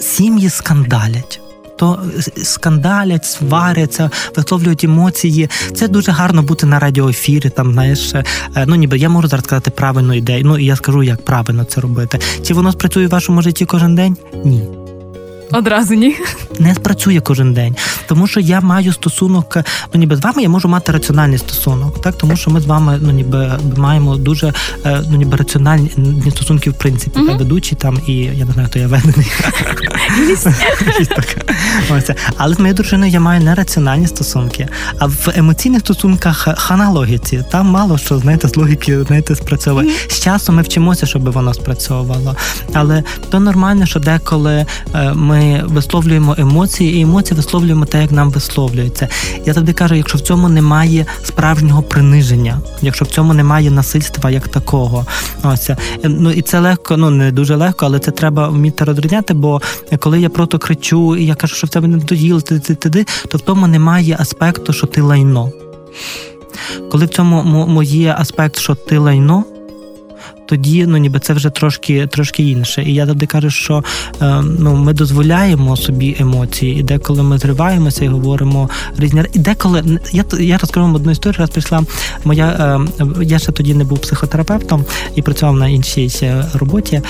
сім'ї 0.00 0.50
скандалять 0.50 1.40
то 1.78 2.02
скандалять, 2.42 3.24
сваряться, 3.26 4.10
висловлюють 4.36 4.84
емоції. 4.84 5.48
Це 5.74 5.88
дуже 5.88 6.12
гарно 6.12 6.42
бути 6.42 6.66
на 6.66 6.78
радіоефірі. 6.78 7.50
Там 7.50 7.72
знаєш, 7.72 8.14
е, 8.14 8.24
ну 8.66 8.74
ніби 8.74 8.98
я 8.98 9.08
можу 9.08 9.28
зараз 9.28 9.44
сказати 9.44 9.70
правильну 9.70 10.14
ідею. 10.14 10.42
Ну 10.44 10.58
і 10.58 10.64
я 10.64 10.76
скажу, 10.76 11.02
як 11.02 11.24
правильно 11.24 11.64
це 11.64 11.80
робити. 11.80 12.18
Чи 12.46 12.54
воно 12.54 12.72
спрацює 12.72 13.06
в 13.06 13.10
вашому 13.10 13.42
житті 13.42 13.64
кожен 13.64 13.94
день? 13.94 14.16
Ні. 14.44 14.62
Одразу 15.52 15.94
ні. 15.94 16.16
Не 16.58 16.74
спрацює 16.74 17.20
кожен 17.20 17.54
день, 17.54 17.76
тому 18.06 18.26
що 18.26 18.40
я 18.40 18.60
маю 18.60 18.92
стосунок, 18.92 19.56
ну 19.94 20.00
ніби 20.00 20.16
з 20.16 20.20
вами 20.20 20.42
я 20.42 20.48
можу 20.48 20.68
мати 20.68 20.92
раціональний 20.92 21.38
стосунок, 21.38 22.02
так 22.02 22.18
тому 22.18 22.36
що 22.36 22.50
ми 22.50 22.60
з 22.60 22.66
вами 22.66 22.98
ну 23.02 23.10
ніби 23.10 23.58
маємо 23.76 24.16
дуже 24.16 24.52
е, 24.84 25.02
ну 25.10 25.16
ніби 25.16 25.36
раціональні 25.36 25.90
стосунки 26.30 26.70
в 26.70 26.74
принципі, 26.74 27.20
mm-hmm. 27.20 27.26
та 27.26 27.36
ведучі 27.36 27.74
там 27.74 27.98
і 28.06 28.12
я 28.14 28.44
не 28.44 28.52
знаю, 28.52 28.68
хто 28.68 28.78
я 28.78 28.86
ведений. 28.86 29.26
Але 32.36 32.54
з 32.54 32.58
моєю 32.58 32.74
дружиною 32.74 33.12
я 33.12 33.20
маю 33.20 33.40
нераціональні 33.40 34.06
стосунки. 34.06 34.68
А 34.98 35.06
в 35.06 35.28
емоційних 35.34 35.80
стосунках 35.80 36.48
хана 36.56 36.90
логіці 36.90 37.44
там 37.50 37.66
мало 37.66 37.98
що 37.98 38.18
знаєте, 38.18 38.48
з 38.48 38.56
логіки 38.56 39.04
знаєте, 39.04 39.36
спрацьовує. 39.36 39.90
З 40.08 40.20
часом 40.20 40.56
ми 40.56 40.62
вчимося, 40.62 41.06
щоб 41.06 41.32
воно 41.32 41.54
спрацьовувало. 41.54 42.36
Але 42.72 43.02
то 43.30 43.40
нормально, 43.40 43.86
що 43.86 44.00
деколи 44.00 44.66
е, 44.94 45.12
ми 45.14 45.37
ми 45.38 45.62
висловлюємо 45.66 46.34
емоції, 46.38 46.98
і 46.98 47.00
емоції 47.00 47.36
висловлюємо 47.36 47.84
те, 47.84 48.02
як 48.02 48.12
нам 48.12 48.30
висловлюється. 48.30 49.08
Я 49.46 49.52
завжди 49.52 49.72
кажу, 49.72 49.94
якщо 49.94 50.18
в 50.18 50.20
цьому 50.20 50.48
немає 50.48 51.06
справжнього 51.24 51.82
приниження, 51.82 52.60
якщо 52.82 53.04
в 53.04 53.08
цьому 53.08 53.34
немає 53.34 53.70
насильства 53.70 54.30
як 54.30 54.48
такого, 54.48 55.06
ось 55.42 55.70
ну 56.04 56.30
і 56.30 56.42
це 56.42 56.60
легко, 56.60 56.96
ну 56.96 57.10
не 57.10 57.32
дуже 57.32 57.56
легко, 57.56 57.86
але 57.86 57.98
це 57.98 58.10
треба 58.10 58.48
вміти 58.48 58.84
розрізняти. 58.84 59.34
Бо 59.34 59.62
коли 59.98 60.20
я 60.20 60.28
просто 60.28 60.58
кричу, 60.58 61.16
і 61.16 61.26
я 61.26 61.34
кажу, 61.34 61.54
що 61.54 61.66
в 61.66 61.70
тебе 61.70 61.88
не 61.88 61.98
доїли, 61.98 62.40
ти, 62.40 62.58
ти, 62.58 62.74
ти, 62.74 63.06
то 63.28 63.38
в 63.38 63.40
тому 63.40 63.66
немає 63.66 64.16
аспекту, 64.20 64.72
що 64.72 64.86
ти 64.86 65.00
лайно. 65.00 65.52
Коли 66.90 67.06
в 67.06 67.08
цьому 67.08 67.42
моє 67.66 68.14
аспект, 68.18 68.56
що 68.56 68.74
ти 68.74 68.98
лайно 68.98 69.44
тоді 70.48 70.86
ну 70.86 70.96
ніби 70.96 71.18
це 71.18 71.32
вже 71.32 71.50
трошки 71.50 72.06
трошки 72.06 72.42
інше. 72.42 72.82
І 72.82 72.94
я 72.94 73.06
завжди 73.06 73.26
кажу, 73.26 73.50
що 73.50 73.84
е, 74.22 74.42
ну 74.58 74.76
ми 74.76 74.92
дозволяємо 74.92 75.76
собі 75.76 76.16
емоції, 76.20 76.80
і 76.80 76.82
деколи 76.82 77.22
ми 77.22 77.38
зриваємося 77.38 78.04
і 78.04 78.08
говоримо 78.08 78.70
різні 78.98 79.22
і 79.32 79.38
деколи 79.38 80.00
я 80.12 80.24
я 80.38 80.58
розкажу 80.58 80.86
вам 80.86 80.94
одну 80.94 81.10
історію. 81.10 81.38
Раз 81.38 81.50
прийшла 81.50 81.82
моя 82.24 82.46
е, 83.00 83.04
я 83.22 83.38
ще 83.38 83.52
тоді 83.52 83.74
не 83.74 83.84
був 83.84 83.98
психотерапевтом 83.98 84.84
і 85.14 85.22
працював 85.22 85.56
на 85.56 85.68
іншій 85.68 86.10
роботі. 86.54 87.00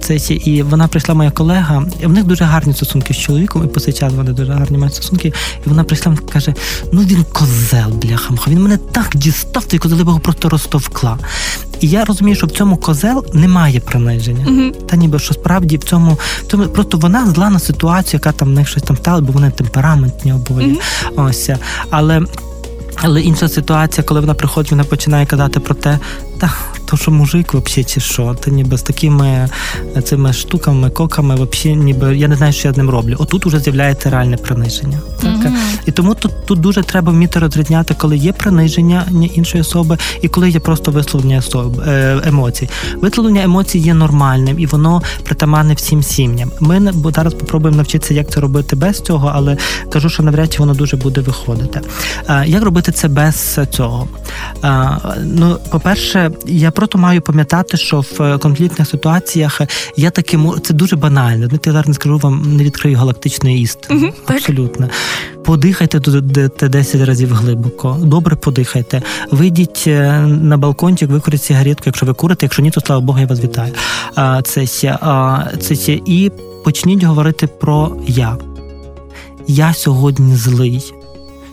Це 0.00 0.16
і 0.34 0.62
вона 0.62 0.88
прийшла 0.88 1.14
моя 1.14 1.30
колега. 1.30 1.84
і 2.02 2.06
В 2.06 2.12
них 2.12 2.24
дуже 2.24 2.44
гарні 2.44 2.74
стосунки 2.74 3.14
з 3.14 3.16
чоловіком, 3.16 3.64
і 3.64 3.68
по 3.68 3.80
цей 3.80 3.94
час 3.94 4.12
вони 4.12 4.32
дуже 4.32 4.52
гарні 4.52 4.78
мають 4.78 4.94
стосунки. 4.94 5.32
І 5.66 5.68
вона 5.68 5.84
прийшла 5.84 6.16
і 6.28 6.32
каже: 6.32 6.54
Ну 6.92 7.02
він 7.02 7.24
козел, 7.32 7.90
бляха, 8.02 8.34
він 8.48 8.62
мене 8.62 8.76
так 8.76 9.10
дістав, 9.14 9.64
цей 9.64 9.78
козел 9.78 9.98
його 9.98 10.20
просто 10.20 10.48
розтовкла. 10.48 11.18
І 11.80 11.88
я 11.88 12.04
розумію, 12.04 12.36
що 12.36 12.46
в 12.46 12.50
цьому 12.50 12.76
козел 12.76 13.26
немає 13.32 13.80
приниження. 13.80 14.46
uh 14.46 14.72
Та 14.86 14.96
ніби 14.96 15.18
що 15.18 15.34
справді 15.34 15.76
в 15.76 15.84
цьому 15.84 16.18
в 16.42 16.46
цьому 16.50 16.64
просто 16.68 16.98
вона 16.98 17.26
зла 17.26 17.50
на 17.50 17.58
ситуацію, 17.58 18.18
яка 18.18 18.32
там 18.32 18.48
в 18.48 18.52
них 18.52 18.68
щось 18.68 18.82
там 18.82 18.96
стала, 18.96 19.20
бо 19.20 19.32
вони 19.32 19.50
темпераментні 19.50 20.32
обоє. 20.32 20.66
uh 20.66 20.78
Ось 21.16 21.50
але. 21.90 22.22
Але 23.02 23.20
інша 23.22 23.48
ситуація, 23.48 24.04
коли 24.04 24.20
вона 24.20 24.34
приходить, 24.34 24.70
вона 24.70 24.84
починає 24.84 25.26
казати 25.26 25.60
про 25.60 25.74
те, 25.74 25.98
та 26.38 26.50
то, 26.90 26.96
що 26.96 27.10
мужик, 27.10 27.54
взагалі, 27.54 27.84
чи 27.84 28.00
що, 28.00 28.34
ти 28.34 28.50
ніби 28.50 28.78
з 28.78 28.82
такими 28.82 29.48
цими 30.04 30.32
штуками, 30.32 30.90
коками, 30.90 31.34
взагалі, 31.34 31.80
ніби 31.80 32.16
я 32.16 32.28
не 32.28 32.36
знаю, 32.36 32.52
що 32.52 32.68
я 32.68 32.74
з 32.74 32.76
ним 32.76 32.90
роблю. 32.90 33.16
Отут 33.18 33.46
уже 33.46 33.60
з'являється 33.60 34.10
реальне 34.10 34.36
приниження. 34.36 35.00
Так? 35.22 35.36
Mm-hmm. 35.36 35.52
І 35.86 35.92
тому 35.92 36.14
тут 36.14 36.46
тут 36.46 36.60
дуже 36.60 36.82
треба 36.82 37.12
вміти 37.12 37.38
розрізняти, 37.38 37.94
коли 37.98 38.16
є 38.16 38.32
приниження 38.32 39.04
іншої 39.34 39.62
особи, 39.62 39.98
і 40.22 40.28
коли 40.28 40.50
є 40.50 40.60
просто 40.60 40.90
висловлення 40.90 41.42
е, 41.86 42.20
емоцій. 42.24 42.68
Висловлення 43.00 43.42
емоцій 43.42 43.78
є 43.78 43.94
нормальним 43.94 44.58
і 44.58 44.66
воно 44.66 45.02
притаманне 45.24 45.74
всім 45.74 46.02
сім'ям. 46.02 46.50
Ми 46.60 46.92
зараз 47.14 47.32
спробуємо 47.32 47.76
навчитися, 47.76 48.14
як 48.14 48.30
це 48.30 48.40
робити 48.40 48.76
без 48.76 49.00
цього, 49.00 49.32
але 49.34 49.56
кажу, 49.92 50.10
що 50.10 50.22
навряд 50.22 50.52
чи 50.52 50.58
воно 50.58 50.74
дуже 50.74 50.96
буде 50.96 51.20
виходити. 51.20 51.80
Як 52.46 52.62
робити 52.62 52.92
це 52.92 53.08
без 53.08 53.58
цього? 53.70 54.08
Ну, 55.22 55.58
по-перше, 55.70 56.30
я 56.46 56.70
просто 56.78 56.98
маю 56.98 57.20
пам'ятати, 57.22 57.76
що 57.76 58.00
в 58.00 58.22
е, 58.22 58.38
конфліктних 58.38 58.88
ситуаціях 58.88 59.60
я 59.96 60.10
таки 60.10 60.38
це 60.62 60.74
дуже 60.74 60.96
банально. 60.96 61.48
Я 61.52 61.72
зараз 61.72 61.88
не 61.88 61.94
скажу 61.94 62.18
вам, 62.18 62.56
не 62.56 62.64
відкрию 62.64 62.96
галактичної 62.96 63.60
істини. 63.60 64.00
Угу, 64.00 64.12
Абсолютно. 64.26 64.88
Подихайте 65.44 66.00
туди 66.00 66.48
10 66.68 67.00
разів 67.00 67.34
глибоко. 67.34 67.98
Добре 68.02 68.36
подихайте. 68.36 69.02
Вийдіть 69.30 69.84
е, 69.86 70.20
на 70.20 70.56
балкончик, 70.56 71.10
викуріть 71.10 71.42
сигаретку, 71.42 71.82
якщо 71.86 72.06
ви 72.06 72.14
курите, 72.14 72.46
якщо 72.46 72.62
ні, 72.62 72.70
то 72.70 72.80
слава 72.80 73.00
Богу, 73.00 73.18
я 73.18 73.26
вас 73.26 73.40
вітаю. 73.40 73.72
Це 74.44 74.66
це 75.60 75.92
і 76.06 76.32
почніть 76.64 77.02
говорити 77.02 77.46
про 77.46 77.96
я. 78.06 78.36
Я 79.46 79.74
сьогодні 79.74 80.36
злий 80.36 80.92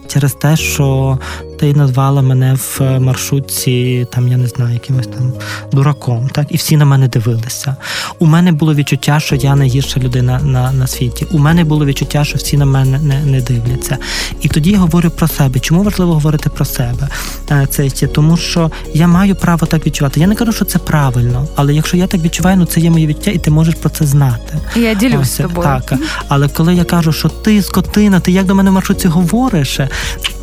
через 0.08 0.34
те, 0.34 0.58
що 0.58 1.18
ти 1.60 1.74
назвала 1.74 2.22
мене 2.22 2.54
в 2.54 3.00
маршрутці, 3.00 4.08
там 4.12 4.28
я 4.28 4.38
не 4.38 4.48
знаю, 4.48 4.74
якимось 4.74 5.08
там 5.08 5.34
дураком. 5.72 6.30
Так, 6.30 6.48
і 6.50 6.58
всі 6.58 6.78
на 6.78 6.86
мене 6.86 7.08
дивилися. 7.08 7.76
У 8.20 8.26
мене 8.26 8.52
було 8.52 8.76
відчуття, 8.76 9.20
що 9.20 9.36
я 9.36 9.56
найгірша 9.56 10.00
людина 10.00 10.40
на 10.44 10.72
на 10.72 10.88
світі. 10.88 11.28
У 11.32 11.38
мене 11.38 11.64
було 11.64 11.86
відчуття, 11.86 12.24
що 12.24 12.38
всі 12.38 12.58
на 12.58 12.66
мене 12.66 13.00
не 13.00 13.26
не 13.26 13.42
дивляться. 13.42 13.98
І 14.42 14.48
тоді 14.48 14.72
я 14.72 14.78
говорю 14.78 15.10
про 15.10 15.28
себе. 15.28 15.60
Чому 15.60 15.84
важливо 15.84 16.14
говорити 16.14 16.50
про 16.50 16.66
себе? 16.66 17.10
Е, 17.52 17.68
це 17.72 17.90
тому, 18.08 18.38
що 18.38 18.72
я 18.94 19.08
маю 19.08 19.36
право 19.36 19.68
так 19.68 19.86
відчувати. 19.86 20.20
Я 20.20 20.28
не 20.28 20.36
кажу, 20.36 20.52
що 20.52 20.66
це 20.66 20.80
правильно, 20.80 21.48
але 21.56 21.74
якщо 21.74 21.98
я 21.98 22.08
так 22.08 22.22
відчуваю, 22.22 22.58
ну 22.58 22.66
це 22.66 22.80
є 22.80 22.90
моє 22.90 23.08
відчуття, 23.08 23.32
і 23.32 23.38
ти 23.38 23.52
можеш 23.52 23.76
про 23.76 23.90
це 23.90 24.06
знати. 24.06 24.60
Я 24.76 24.94
ділюсь 24.94 25.32
з 25.32 25.38
тобою. 25.38 25.68
Так, 25.68 25.94
але 26.28 26.48
коли 26.48 26.76
я 26.76 26.84
кажу, 26.84 27.12
що 27.14 27.30
ти 27.30 27.62
скотина, 27.62 28.20
ти 28.20 28.32
як 28.32 28.46
до 28.46 28.56
мене 28.56 28.70
в 28.70 28.74
маршрутці 28.74 29.08
говориш, 29.08 29.80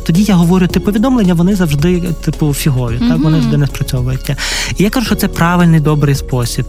тоді 0.03 0.23
я 0.23 0.35
говорю, 0.35 0.67
ти 0.67 0.79
повідомлення, 0.79 1.33
вони 1.33 1.55
завжди 1.55 2.01
типу 2.01 2.53
фігові, 2.53 2.95
mm-hmm. 2.95 3.09
так 3.09 3.19
вони 3.19 3.37
завжди 3.37 3.57
не 3.57 3.67
спрацьовують. 3.67 4.29
І 4.77 4.83
я 4.83 4.89
кажу, 4.89 5.05
що 5.05 5.15
це 5.15 5.27
правильний 5.27 5.79
добрий 5.79 6.15
спосіб. 6.15 6.65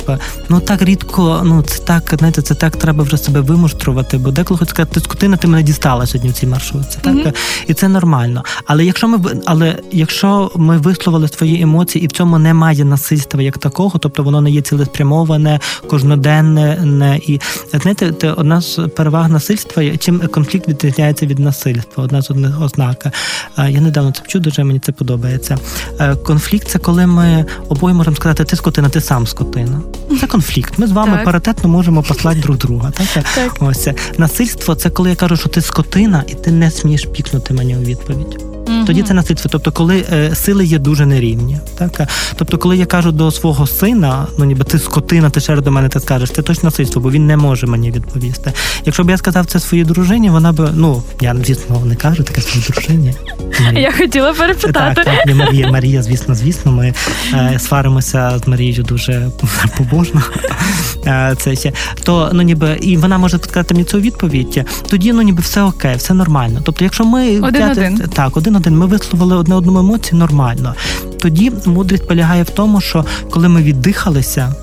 Ну 0.48 0.60
так 0.60 0.82
рідко, 0.82 1.42
ну 1.44 1.62
це 1.62 1.82
так, 1.82 2.14
знаєте, 2.18 2.42
це 2.42 2.54
так 2.54 2.76
треба 2.76 3.04
вже 3.04 3.16
себе 3.16 3.40
вимуштрувати, 3.40 4.18
бо 4.18 4.30
деколи 4.30 4.58
хочу 4.58 4.70
сказати, 4.70 5.00
скотина, 5.00 5.36
ти 5.36 5.46
мене 5.48 5.62
дістала 5.62 6.06
сьогодні 6.06 6.30
в 6.30 6.32
цій 6.32 6.46
маршрутці. 6.46 6.98
Так 7.02 7.14
mm-hmm. 7.14 7.34
і 7.66 7.74
це 7.74 7.88
нормально. 7.88 8.44
Але 8.66 8.84
якщо 8.84 9.08
ми 9.08 9.18
але 9.44 9.76
якщо 9.92 10.50
ми 10.56 10.76
висловили 10.76 11.28
свої 11.28 11.62
емоції, 11.62 12.04
і 12.04 12.06
в 12.06 12.12
цьому 12.12 12.38
немає 12.38 12.84
насильства 12.84 13.42
як 13.42 13.58
такого, 13.58 13.98
тобто 13.98 14.22
воно 14.22 14.40
не 14.40 14.50
є 14.50 14.60
цілеспрямоване, 14.60 15.60
кожноденне, 15.88 16.76
не 16.84 17.16
і 17.16 17.40
знаєте, 17.72 18.30
одна 18.36 18.60
з 18.60 18.80
переваг 18.96 19.30
насильства, 19.30 19.96
чим 19.96 20.20
конфлікт 20.20 20.68
відрізняється 20.68 21.26
від 21.26 21.38
насильства, 21.38 22.04
одна 22.04 22.22
з 22.22 22.30
одних 22.30 22.62
ознак. 22.62 23.06
Я 23.68 23.80
недавно 23.80 24.12
це 24.12 24.22
вчу, 24.24 24.40
дуже 24.40 24.64
мені 24.64 24.78
це 24.78 24.92
подобається. 24.92 25.58
Е, 26.00 26.16
конфлікт 26.16 26.68
це 26.68 26.78
коли 26.78 27.06
ми 27.06 27.44
обоє 27.68 27.94
можемо 27.94 28.16
сказати, 28.16 28.44
ти 28.44 28.56
скотина, 28.56 28.88
ти 28.88 29.00
сам 29.00 29.26
скотина. 29.26 29.80
Це 30.20 30.26
конфлікт. 30.26 30.78
Ми 30.78 30.86
з 30.86 30.92
вами 30.92 31.16
так. 31.16 31.24
паритетно 31.24 31.68
можемо 31.68 32.02
послати 32.02 32.40
друг 32.40 32.56
друга. 32.56 32.90
Так? 32.90 33.24
так. 33.34 33.56
Ось 33.60 33.88
насильство 34.18 34.74
це 34.74 34.90
коли 34.90 35.10
я 35.10 35.16
кажу, 35.16 35.36
що 35.36 35.48
ти 35.48 35.60
скотина, 35.60 36.24
і 36.26 36.34
ти 36.34 36.50
не 36.50 36.70
смієш 36.70 37.04
пікнути 37.04 37.54
мені 37.54 37.76
у 37.76 37.80
відповідь. 37.80 38.53
Mm-hmm. 38.64 38.86
Тоді 38.86 39.02
це 39.02 39.14
насильство. 39.14 39.50
Тобто, 39.52 39.72
коли 39.72 40.04
е, 40.12 40.34
сили 40.34 40.64
є 40.66 40.78
дуже 40.78 41.06
нерівні. 41.06 41.58
Так? 41.78 42.08
Тобто, 42.36 42.58
коли 42.58 42.76
я 42.76 42.86
кажу 42.86 43.12
до 43.12 43.30
свого 43.30 43.66
сина, 43.66 44.26
ну 44.38 44.44
ніби 44.44 44.64
ти 44.64 44.78
скотина, 44.78 45.30
ти 45.30 45.40
ще 45.40 45.56
до 45.56 45.70
мене 45.70 45.88
ти 45.88 46.00
скажеш, 46.00 46.30
це 46.30 46.42
точно 46.42 46.64
насильство, 46.64 47.02
бо 47.02 47.10
він 47.10 47.26
не 47.26 47.36
може 47.36 47.66
мені 47.66 47.90
відповісти. 47.90 48.52
Якщо 48.84 49.04
б 49.04 49.10
я 49.10 49.16
сказав 49.16 49.46
це 49.46 49.60
своїй 49.60 49.84
дружині, 49.84 50.30
вона 50.30 50.52
б, 50.52 50.70
ну 50.74 51.02
я 51.20 51.36
звісно 51.44 51.82
не 51.84 51.96
кажу 51.96 52.22
таке 52.22 52.40
своїй 52.40 52.66
дружині. 52.68 53.14
Ми... 53.60 53.80
Я 53.80 53.92
хотіла 53.92 54.32
перепитати. 54.32 55.02
Так, 55.04 55.24
так, 55.26 55.36
Марія, 55.36 55.70
Марія, 55.70 56.02
звісно, 56.02 56.34
звісно, 56.34 56.72
ми 56.72 56.94
е, 57.34 57.58
сваримося 57.58 58.40
з 58.44 58.48
Марією 58.48 58.82
дуже 58.82 59.30
побожно. 59.76 60.22
Е, 61.06 61.34
це 61.38 61.56
ще. 61.56 61.72
То 62.02 62.30
ну 62.32 62.42
ніби 62.42 62.78
і 62.82 62.96
вона 62.96 63.18
може 63.18 63.38
сказати 63.38 63.74
мені 63.74 63.84
цю 63.84 64.00
відповідь, 64.00 64.66
тоді 64.88 65.12
ну 65.12 65.22
ніби 65.22 65.42
все 65.42 65.62
окей, 65.62 65.96
все 65.96 66.14
нормально. 66.14 66.60
Тобто, 66.64 66.84
якщо 66.84 67.04
ми 67.04 67.40
один-один. 67.40 67.98
так, 67.98 68.36
один 68.36 68.53
один, 68.56 68.78
ми 68.78 68.86
висловили 68.86 69.36
одне 69.36 69.54
одному 69.54 69.78
емоції 69.78 70.18
нормально. 70.18 70.74
Тоді 71.18 71.52
мудрість 71.66 72.08
полягає 72.08 72.42
в 72.42 72.50
тому, 72.50 72.80
що 72.80 73.04
коли 73.30 73.48
ми 73.48 73.62
віддихалися 73.62 74.54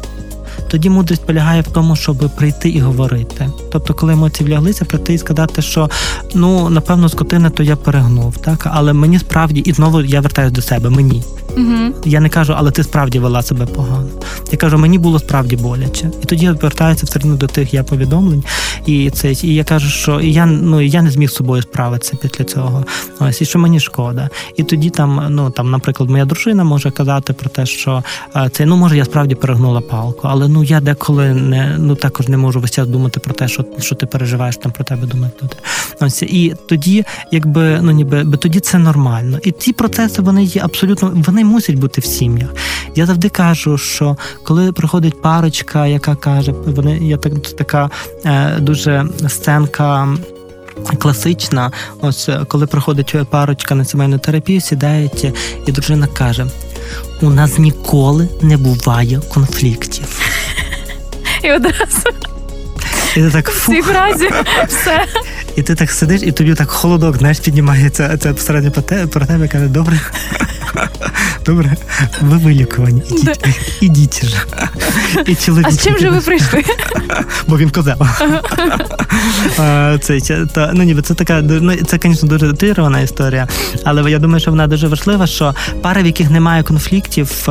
тоді 0.71 0.89
мудрість 0.89 1.25
полягає 1.25 1.61
в 1.61 1.67
тому, 1.67 1.95
щоб 1.95 2.29
прийти 2.35 2.69
і 2.69 2.79
говорити. 2.79 3.49
Тобто, 3.71 3.93
коли 3.93 4.13
емоції 4.13 4.49
вляглися, 4.49 4.85
прийти 4.85 5.13
і 5.13 5.17
сказати, 5.17 5.61
що 5.61 5.89
ну 6.35 6.69
напевно 6.69 7.09
скотина, 7.09 7.49
то 7.49 7.63
я 7.63 7.75
перегнув, 7.75 8.37
так 8.37 8.67
але 8.71 8.93
мені 8.93 9.19
справді 9.19 9.59
і 9.59 9.73
знову 9.73 10.01
я 10.01 10.21
вертаюся 10.21 10.55
до 10.55 10.61
себе. 10.61 10.89
Мені 10.89 11.23
Угу. 11.57 11.93
Я 12.05 12.19
не 12.19 12.29
кажу, 12.29 12.53
але 12.57 12.71
ти 12.71 12.83
справді 12.83 13.19
вела 13.19 13.41
себе 13.41 13.65
погано. 13.65 14.07
Я 14.51 14.57
кажу, 14.57 14.77
мені 14.77 14.97
було 14.97 15.19
справді 15.19 15.55
боляче. 15.55 16.11
І 16.23 16.25
тоді 16.25 16.45
я 16.45 16.53
повертаюся 16.53 17.05
все 17.05 17.19
одно 17.19 17.35
до 17.35 17.47
тих 17.47 17.73
я 17.73 17.83
повідомлень. 17.83 18.43
І 18.85 19.09
це 19.09 19.31
і 19.31 19.55
я 19.55 19.63
кажу, 19.63 19.89
що 19.89 20.19
і 20.19 20.33
я 20.33 20.45
ну 20.45 20.81
я 20.81 21.01
не 21.01 21.11
зміг 21.11 21.29
з 21.29 21.35
собою 21.35 21.61
справитися 21.61 22.17
після 22.21 22.43
цього. 22.45 22.85
Ось 23.19 23.41
і 23.41 23.45
що 23.45 23.59
мені 23.59 23.79
шкода. 23.79 24.29
І 24.57 24.63
тоді 24.63 24.89
там, 24.89 25.27
ну 25.29 25.49
там, 25.49 25.71
наприклад, 25.71 26.09
моя 26.09 26.25
дружина 26.25 26.63
може 26.63 26.91
казати 26.91 27.33
про 27.33 27.49
те, 27.49 27.65
що 27.65 28.03
це 28.51 28.65
ну 28.65 28.77
може 28.77 28.97
я 28.97 29.05
справді 29.05 29.35
перегнула 29.35 29.81
палку, 29.81 30.21
але 30.23 30.47
ну 30.47 30.60
я 30.63 30.79
деколи 30.79 31.33
не 31.33 31.75
ну 31.79 31.95
також 31.95 32.27
не 32.27 32.37
можу 32.37 32.59
весь 32.59 32.71
час 32.71 32.87
думати 32.87 33.19
про 33.19 33.33
те, 33.33 33.47
що 33.47 33.65
що 33.79 33.95
ти 33.95 34.05
переживаєш 34.05 34.57
там 34.57 34.71
про 34.71 34.83
тебе 34.83 35.07
думати. 35.07 35.45
Ось 35.99 36.21
і 36.21 36.55
тоді, 36.67 37.05
якби 37.31 37.79
ну 37.81 37.91
ніби 37.91 38.37
тоді 38.37 38.59
це 38.59 38.77
нормально. 38.77 39.39
І 39.43 39.51
ці 39.51 39.73
процеси 39.73 40.21
вони 40.21 40.43
є 40.43 40.61
абсолютно 40.61 41.11
вони 41.15 41.45
мусять 41.45 41.75
бути 41.75 42.01
в 42.01 42.05
сім'ях. 42.05 42.49
Я 42.95 43.05
завжди 43.05 43.29
кажу, 43.29 43.77
що 43.77 44.17
коли 44.43 44.71
приходить 44.71 45.21
парочка, 45.21 45.87
яка 45.87 46.15
каже, 46.15 46.51
вони 46.51 46.97
я 46.97 47.17
так 47.17 47.33
така 47.41 47.89
е, 48.25 48.57
дуже 48.59 49.05
сценка. 49.27 50.07
Класична, 50.99 51.71
ось 52.01 52.29
коли 52.47 52.67
приходить 52.67 53.15
парочка 53.29 53.75
на 53.75 53.85
сімейну 53.85 54.17
терапію, 54.17 54.61
сідають, 54.61 55.33
і 55.67 55.71
дружина 55.71 56.07
каже: 56.07 56.45
у 57.21 57.29
нас 57.29 57.59
ніколи 57.59 58.29
не 58.41 58.57
буває 58.57 59.21
конфліктів. 59.33 60.21
І 61.43 61.51
одразу 61.51 62.09
і 63.15 63.21
ти 63.21 63.29
так 63.29 63.49
фух. 63.49 63.75
Всі 63.75 63.81
фразі 63.81 64.29
все. 64.67 65.05
І 65.55 65.61
ти 65.61 65.75
так 65.75 65.91
сидиш, 65.91 66.21
і 66.23 66.31
тобі 66.31 66.53
так 66.53 66.69
холодок, 66.69 67.17
знаєш, 67.17 67.39
піднімається 67.39 68.17
це 68.17 68.33
посередньо 68.33 68.71
про 69.07 69.25
тебе 69.25 69.47
каже, 69.47 69.67
добре. 69.67 69.99
Добре, 71.45 71.75
ви 72.21 72.37
вилікувані. 72.37 73.01
Ідіть, 73.09 73.45
ідіть 73.81 74.25
же. 74.25 74.37
І 75.25 75.35
чоловік. 75.35 75.67
А 75.67 75.71
з 75.71 75.83
чим 75.83 75.97
же 75.97 76.09
ви 76.09 76.19
прийшли? 76.19 76.63
Бо 77.47 77.57
він 77.57 77.69
козел. 77.69 77.97
Це, 80.01 80.45
та, 80.53 80.71
ну, 80.73 80.83
ніби 80.83 81.01
це 81.01 81.13
така 81.13 81.41
ну, 81.41 81.75
це, 81.75 81.99
звісно, 82.03 82.29
дуже 82.29 82.47
детирована 82.47 82.99
історія, 82.99 83.47
але 83.83 84.11
я 84.11 84.19
думаю, 84.19 84.39
що 84.39 84.51
вона 84.51 84.67
дуже 84.67 84.87
важлива, 84.87 85.27
що 85.27 85.55
пари, 85.81 86.03
в 86.03 86.05
яких 86.05 86.29
немає 86.29 86.63
конфліктів. 86.63 87.47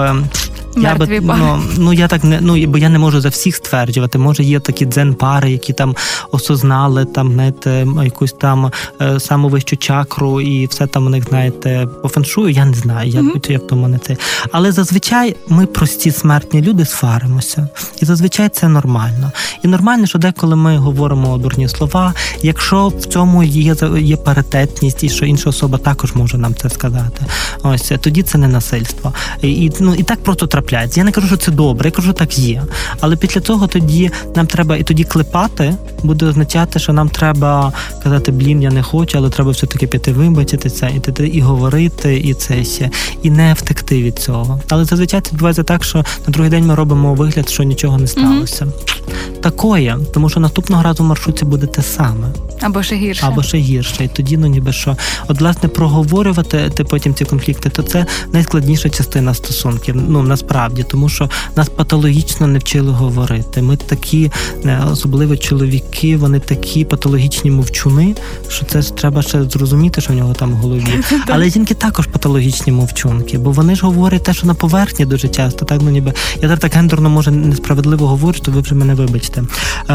Я 0.77 0.95
би, 0.95 1.21
ну, 1.21 1.63
ну 1.79 1.93
я 1.93 2.09
так 2.09 2.25
не 2.25 2.41
ну 2.41 2.67
бо 2.67 2.79
я 2.79 2.89
не 2.89 2.99
можу 2.99 3.21
за 3.21 3.29
всіх 3.29 3.57
стверджувати. 3.57 4.19
Може, 4.19 4.43
є 4.43 4.61
такі 4.61 4.87
дзен-пари, 4.87 5.51
які 5.51 5.73
там 5.73 5.97
осознали 6.31 7.05
там, 7.05 7.33
знаєте, 7.33 7.87
якусь 8.05 8.33
там 8.33 8.71
е, 9.03 9.21
саму 9.21 9.49
вищу 9.49 9.77
чакру, 9.77 10.41
і 10.41 10.67
все 10.67 10.87
там 10.87 11.07
у 11.07 11.09
них, 11.09 11.25
знаєте, 11.29 11.89
по 12.03 12.09
феншую, 12.09 12.51
я 12.51 12.65
не 12.65 12.75
знаю, 12.75 13.11
як 13.11 13.25
mm-hmm. 13.25 13.53
як 13.53 13.67
то 13.67 13.77
мене 13.77 13.99
це. 13.99 14.17
Але 14.53 14.73
зазвичай 14.73 15.37
ми 15.49 15.67
прості 15.67 16.11
смертні 16.11 16.63
люди 16.63 16.85
сваримося. 16.85 17.69
І 18.03 18.05
зазвичай 18.05 18.49
це 18.49 18.69
нормально. 18.69 19.33
І 19.65 19.69
нормально, 19.69 20.07
що 20.07 20.19
деколи 20.19 20.57
ми 20.57 20.77
говоримо 20.77 21.39
дурні 21.39 21.69
слова, 21.69 22.15
якщо 22.43 22.89
в 22.89 23.05
цьому 23.05 23.43
є 23.43 23.75
є 23.99 24.17
паритетність, 24.17 25.05
і 25.05 25.09
що 25.09 25.25
інша 25.27 25.51
особа 25.51 25.79
також 25.79 26.15
може 26.15 26.39
нам 26.39 26.55
це 26.55 26.71
сказати. 26.71 27.27
Ось 27.63 27.93
тоді 28.01 28.23
це 28.23 28.39
не 28.39 28.49
насильство. 28.49 29.13
І 29.43 29.71
ну 29.81 29.95
і 29.95 30.03
так 30.03 30.23
просто 30.23 30.47
треба 30.47 30.60
трапляється. 30.61 31.01
Я 31.01 31.05
не 31.05 31.13
кажу, 31.13 31.27
що 31.27 31.37
це 31.37 31.53
добре, 31.53 31.89
я 31.89 31.91
кажу, 31.91 32.09
що 32.09 32.13
так 32.13 32.39
є. 32.39 32.63
Але 33.01 33.17
після 33.17 33.41
того 33.41 33.67
тоді 33.67 34.11
нам 34.37 34.47
треба 34.47 34.77
і 34.77 34.83
тоді 34.83 35.05
клепати, 35.05 35.75
буде 36.03 36.27
означати, 36.27 36.79
що 36.79 36.93
нам 36.93 37.09
треба 37.09 37.73
казати, 38.03 38.33
блін, 38.33 38.63
я 38.63 38.71
не 38.71 38.83
хочу, 38.83 39.19
але 39.19 39.31
треба 39.31 39.51
все-таки 39.51 39.87
піти 39.87 40.13
вибачити 40.13 40.71
це, 40.71 40.91
і 40.97 41.01
ти 41.01 41.29
і 41.29 41.41
говорити, 41.41 42.19
і 42.25 42.35
це 42.35 42.65
ще, 42.65 42.91
і 43.23 43.31
не 43.31 43.55
втекти 43.55 44.03
від 44.03 44.19
цього. 44.19 44.61
Але 44.69 44.85
зазвичай 44.85 45.21
це 45.21 45.31
відбувається 45.33 45.63
так, 45.63 45.85
що 45.85 45.99
на 45.99 46.33
другий 46.33 46.51
день 46.51 46.67
ми 46.67 46.75
робимо 46.75 47.15
вигляд, 47.15 47.49
що 47.49 47.63
нічого 47.63 47.99
не 47.99 48.07
сталося. 48.07 48.65
Mm-hmm. 48.65 49.01
Такое, 49.41 49.99
тому 50.15 50.29
що 50.29 50.41
наступного 50.41 50.83
разу 50.83 51.03
в 51.03 51.07
маршруті 51.07 51.45
буде 51.45 51.67
те 51.67 51.83
саме. 51.83 52.29
Або 52.61 52.83
ще 52.83 52.97
гірше. 52.97 53.27
Або 53.27 53.43
ще 53.43 53.59
гірше. 53.59 54.05
І 54.05 54.09
тоді, 54.09 54.37
ну 54.37 54.47
ніби 54.47 54.73
що, 54.73 54.97
от 55.29 55.41
власне 55.41 55.69
проговорювати 55.69 56.71
ти 56.75 56.85
потім 56.85 57.15
ці 57.15 57.25
конфлікти, 57.25 57.71
то 57.71 57.83
це 57.83 58.07
найскладніша 58.33 58.91
частина 58.91 59.35
стосунків. 59.35 59.97
Ну 60.09 60.23
насправді, 60.51 60.83
тому 60.83 61.09
що 61.09 61.31
нас 61.57 61.69
патологічно 61.69 62.47
не 62.47 62.59
вчили 62.59 62.93
говорити. 62.93 63.63
Ми 63.63 63.77
такі, 63.77 64.31
е, 64.65 64.83
особливо 64.93 65.37
чоловіки, 65.37 66.17
вони 66.17 66.41
такі 66.41 66.85
патологічні 66.85 67.51
мовчуни, 67.51 68.15
що 68.49 68.67
це 68.67 68.83
ж 68.83 68.95
треба 68.95 69.23
ще 69.23 69.45
зрозуміти, 69.45 70.01
що 70.01 70.13
в 70.13 70.17
нього 70.17 70.35
там 70.35 70.53
в 70.53 70.57
голові. 70.57 71.05
Але 71.29 71.51
жінки 71.51 71.75
також 71.75 72.07
патологічні 72.07 72.73
мовчунки, 72.73 73.39
бо 73.39 73.51
вони 73.51 73.75
ж 73.75 73.87
говорять 73.87 74.23
те, 74.23 74.35
що 74.35 74.47
на 74.47 74.55
поверхні 74.55 75.07
дуже 75.07 75.29
часто. 75.29 75.65
Так 75.65 75.81
ну 75.83 75.91
ніби 75.91 76.13
я 76.35 76.49
зараз 76.49 76.61
так 76.61 76.75
гендерно 76.75 77.11
може 77.11 77.31
несправедливо 77.31 78.07
говорю, 78.07 78.39
то 78.43 78.53
ви 78.53 78.61
вже 78.61 78.75
мене 78.75 78.95
вибачте. 78.95 79.45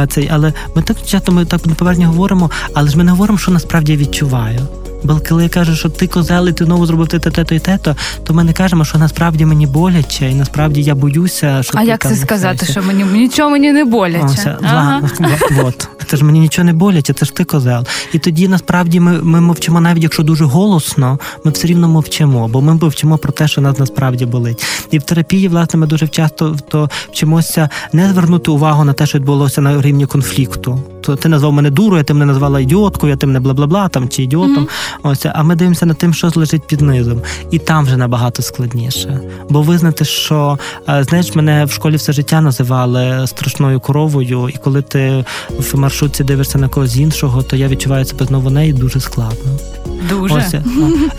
Цей, 0.10 0.30
але 0.34 0.54
ми 0.76 0.82
так 0.82 0.98
часто 1.06 1.32
ми 1.32 1.46
так 1.46 1.66
на 1.66 1.74
поверхні 1.74 2.06
говоримо. 2.06 2.52
Але 2.74 2.90
ж 2.90 2.98
ми 2.98 3.04
не 3.04 3.12
говоримо, 3.12 3.40
що 3.40 3.52
насправді 3.52 3.92
я 3.92 3.98
відчуваю. 3.98 4.60
Бо 5.06 5.20
коли 5.30 5.50
каже, 5.50 5.76
що 5.76 5.90
ти 5.90 6.08
козел, 6.08 6.48
і 6.48 6.54
ти 6.54 6.66
знову 6.66 6.86
зробив 6.86 7.08
те, 7.08 7.20
те, 7.20 7.44
те, 7.44 7.56
і 7.56 7.60
те, 7.60 7.78
то, 7.78 7.96
то 8.24 8.34
ми 8.34 8.44
не 8.44 8.54
кажемо, 8.54 8.86
що 8.86 8.98
насправді 8.98 9.46
мені 9.46 9.68
боляче, 9.68 10.32
і 10.32 10.36
насправді 10.36 10.82
я 10.82 10.96
боюся, 10.96 11.64
що 11.64 11.78
а 11.78 11.82
ти 11.82 11.88
як 11.88 12.00
там 12.00 12.12
це 12.12 12.18
сказати, 12.18 12.66
що 12.66 12.84
мені 12.84 13.04
нічого 13.04 13.50
мені 13.50 13.72
не 13.72 13.86
боляче? 13.86 14.58
Ага. 14.62 15.02
от. 15.64 15.88
Це 16.08 16.18
ж 16.18 16.24
мені 16.24 16.40
нічого 16.40 16.66
не 16.66 16.74
боляче, 16.74 17.14
це 17.14 17.26
ж 17.26 17.34
ти 17.34 17.44
козел. 17.44 17.86
І 18.14 18.20
тоді 18.20 18.48
насправді 18.48 19.00
ми 19.00 19.22
ми 19.22 19.42
мовчимо, 19.42 19.82
навіть 19.82 20.04
якщо 20.04 20.24
дуже 20.24 20.46
голосно, 20.46 21.20
ми 21.44 21.52
все 21.52 21.68
рівно 21.68 21.88
мовчимо, 21.88 22.48
бо 22.48 22.62
ми 22.62 22.74
мовчимо 22.74 23.18
про 23.18 23.32
те, 23.32 23.48
що 23.48 23.62
нас 23.62 23.80
насправді 23.80 24.26
болить. 24.26 24.66
І 24.92 25.00
в 25.00 25.04
терапії, 25.04 25.48
власне, 25.48 25.80
ми 25.80 25.88
дуже 25.88 26.08
часто 26.08 26.56
то 26.68 26.90
вчимося 27.12 27.70
не 27.94 28.10
звернути 28.10 28.52
увагу 28.52 28.84
на 28.84 28.94
те, 28.94 29.06
що 29.06 29.18
відбулося 29.18 29.62
на 29.62 29.82
рівні 29.82 30.06
конфлікту. 30.06 30.84
То 31.06 31.16
ти 31.16 31.30
назвав 31.30 31.54
мене 31.54 31.70
дурою, 31.70 32.04
ти 32.04 32.14
мене 32.14 32.26
назвала 32.26 32.60
ідіоткою, 32.60 33.10
я 33.10 33.18
ти 33.18 33.28
мене 33.28 33.40
бла-бла-бла 33.40 33.90
там 33.90 34.10
чи 34.10 34.24
ідіотом. 34.24 34.64
Mm-hmm. 34.64 35.12
Ось, 35.12 35.26
а 35.34 35.44
ми 35.44 35.56
дивимося 35.56 35.86
над 35.86 35.98
тим, 35.98 36.14
що 36.14 36.32
лежить 36.36 36.68
під 36.68 36.82
низом, 36.82 37.22
і 37.52 37.60
там 37.60 37.86
вже 37.86 37.98
набагато 37.98 38.42
складніше. 38.42 39.20
Бо 39.50 39.62
визнати, 39.62 40.06
що 40.06 40.60
е, 40.90 41.04
знаєш, 41.04 41.36
мене 41.36 41.66
в 41.66 41.72
школі 41.72 41.96
все 41.96 42.14
життя 42.14 42.42
називали 42.42 43.28
страшною 43.28 43.80
коровою, 43.80 44.50
і 44.50 44.58
коли 44.64 44.82
ти 44.82 45.26
в 45.60 45.78
маршрутці 45.78 46.24
дивишся 46.24 46.58
на 46.58 46.70
когось 46.70 46.98
іншого, 46.98 47.44
то 47.44 47.56
я 47.56 47.68
відчуваю 47.68 48.06
себе 48.06 48.26
знову 48.26 48.50
неї 48.50 48.74
дуже 48.74 49.00
складно. 49.00 49.52
Дуже. 50.10 50.36
Ось, 50.36 50.56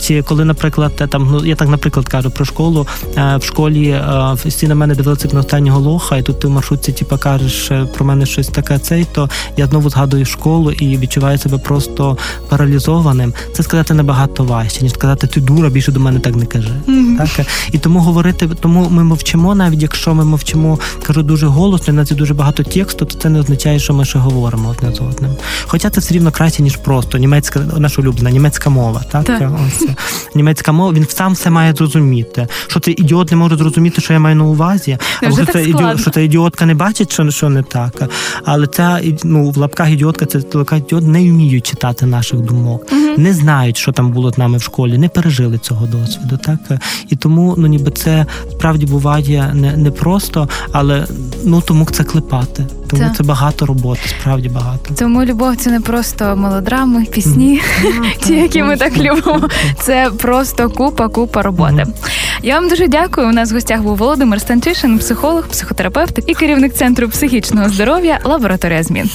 чи 0.00 0.22
коли, 0.22 0.44
наприклад, 0.44 0.92
там 1.08 1.28
ну 1.32 1.46
я 1.46 1.54
так, 1.54 1.68
наприклад, 1.68 2.08
кажу 2.08 2.30
про 2.30 2.44
школу 2.44 2.86
е, 3.16 3.36
в 3.36 3.44
школі 3.44 3.88
е, 3.88 4.36
всі 4.44 4.68
на 4.68 4.74
мене 4.74 4.94
дивилися 4.94 5.28
на 5.32 5.40
останнього 5.40 5.80
лоха, 5.80 6.16
і 6.16 6.22
тут 6.22 6.40
ти 6.40 6.48
в 6.48 6.50
маршрутці, 6.50 6.92
типу, 6.92 7.18
кажеш 7.18 7.70
про 7.94 8.06
мене 8.06 8.26
щось 8.26 8.48
таке, 8.48 8.78
цей, 8.78 9.06
то 9.12 9.30
я 9.56 9.66
знову 9.66 9.90
згадую 9.90 10.24
школу 10.24 10.72
і 10.72 10.98
відчуваю 10.98 11.38
себе 11.38 11.58
просто 11.58 12.18
паралізованим. 12.48 13.34
Це 13.52 13.62
сказати 13.62 13.94
набагато 13.94 14.44
важче, 14.44 14.82
ніж 14.82 14.92
сказати, 14.92 15.26
ти 15.26 15.40
дура, 15.40 15.68
більше 15.68 15.92
до 15.92 16.00
мене 16.00 16.20
так 16.20 16.36
не 16.36 16.46
кажи. 16.46 16.72
Mm-hmm. 16.88 17.16
Так 17.18 17.46
і 17.72 17.78
тому 17.78 18.00
говорити, 18.00 18.48
тому 18.60 18.88
ми 18.90 19.04
мовчимо, 19.04 19.54
навіть 19.54 19.82
якщо 19.82 20.14
ми 20.14 20.24
мовчимо, 20.24 20.78
кажу 21.02 21.22
дуже 21.22 21.46
голосно, 21.46 21.94
на 21.94 22.06
це 22.06 22.14
дуже 22.14 22.34
багато 22.34 22.62
тексту, 22.62 23.04
то 23.04 23.18
це 23.18 23.28
не 23.28 23.40
означає, 23.40 23.78
що 23.78 23.94
ми 23.94 24.04
ще 24.04 24.18
говоримо 24.18 24.68
одне 24.68 24.94
з 24.94 25.00
одним. 25.00 25.30
Хоча 25.66 25.90
це 25.90 26.00
все 26.00 26.14
рівно 26.14 26.30
краще, 26.32 26.62
ніж 26.62 26.76
просто 26.76 27.18
німецька, 27.18 27.60
наша 27.78 28.02
улюблена 28.02 28.30
німецька 28.30 28.70
мова. 28.76 29.02
Так, 29.12 29.24
так. 29.24 29.50
Ось 29.66 29.88
німецька 30.34 30.72
мова, 30.72 30.92
він 30.92 31.06
сам 31.08 31.32
все 31.32 31.50
має 31.50 31.72
зрозуміти. 31.72 32.46
Що 32.66 32.80
цей 32.80 33.00
ідіот 33.00 33.30
не 33.30 33.36
може 33.36 33.56
зрозуміти, 33.56 34.00
що 34.00 34.12
я 34.12 34.18
маю 34.18 34.36
на 34.36 34.44
увазі, 34.44 34.98
або 35.22 35.36
що 35.36 35.46
це 35.46 35.64
ідіот, 35.64 36.00
що 36.00 36.10
ця 36.10 36.20
ідіотка 36.20 36.66
не 36.66 36.74
бачить, 36.74 37.12
що 37.12 37.30
що 37.30 37.48
не 37.48 37.62
так. 37.62 38.10
Але 38.44 38.66
ця 38.66 39.00
ну 39.24 39.50
в 39.50 39.56
лапках 39.56 39.90
ідіотка, 39.90 40.26
це 40.26 40.38
лапках 40.54 40.78
ідіот 40.78 41.04
не 41.04 41.30
вміють 41.30 41.66
читати 41.66 42.06
наших 42.06 42.40
думок, 42.40 42.86
угу. 42.92 43.00
не 43.16 43.32
знають, 43.32 43.76
що 43.76 43.92
там 43.92 44.12
було 44.12 44.32
з 44.32 44.38
нами 44.38 44.58
в 44.58 44.62
школі, 44.62 44.98
не 44.98 45.08
пережили 45.08 45.58
цього 45.58 45.86
досвіду. 45.86 46.36
Так 46.36 46.58
і 47.08 47.16
тому 47.16 47.54
ну 47.58 47.66
ніби 47.66 47.90
це 47.90 48.26
справді 48.50 48.86
буває 48.86 49.50
не 49.54 49.76
не 49.76 49.90
просто, 49.90 50.48
але 50.72 51.06
ну 51.44 51.60
тому 51.60 51.86
це 51.92 52.04
клепати. 52.04 52.66
Тому 52.86 53.02
це, 53.02 53.14
це 53.16 53.22
багато 53.22 53.66
роботи, 53.66 54.00
справді 54.20 54.48
багато. 54.48 54.94
Тому 54.94 55.24
любов 55.24 55.56
це 55.56 55.70
не 55.70 55.80
просто 55.80 56.36
мелодрами, 56.36 57.04
пісні, 57.04 57.60
ті, 58.22 58.48
які 58.56 58.68
ми 58.68 58.76
так 58.76 58.96
любимо. 58.96 59.48
Це 59.80 60.10
просто 60.18 60.70
купа, 60.70 61.08
купа 61.08 61.42
роботи. 61.42 61.86
Я 62.42 62.54
вам 62.54 62.68
дуже 62.68 62.88
дякую. 62.88 63.28
У 63.28 63.32
нас 63.32 63.50
в 63.52 63.54
гостях 63.54 63.82
був 63.82 63.96
Володимир 63.96 64.40
Станчишин, 64.40 64.98
психолог, 64.98 65.48
психотерапевт 65.48 66.18
і 66.26 66.34
керівник 66.34 66.74
центру 66.74 67.08
психічного 67.08 67.68
здоров'я 67.68 68.18
лабораторія 68.24 68.82
змін. 68.82 69.10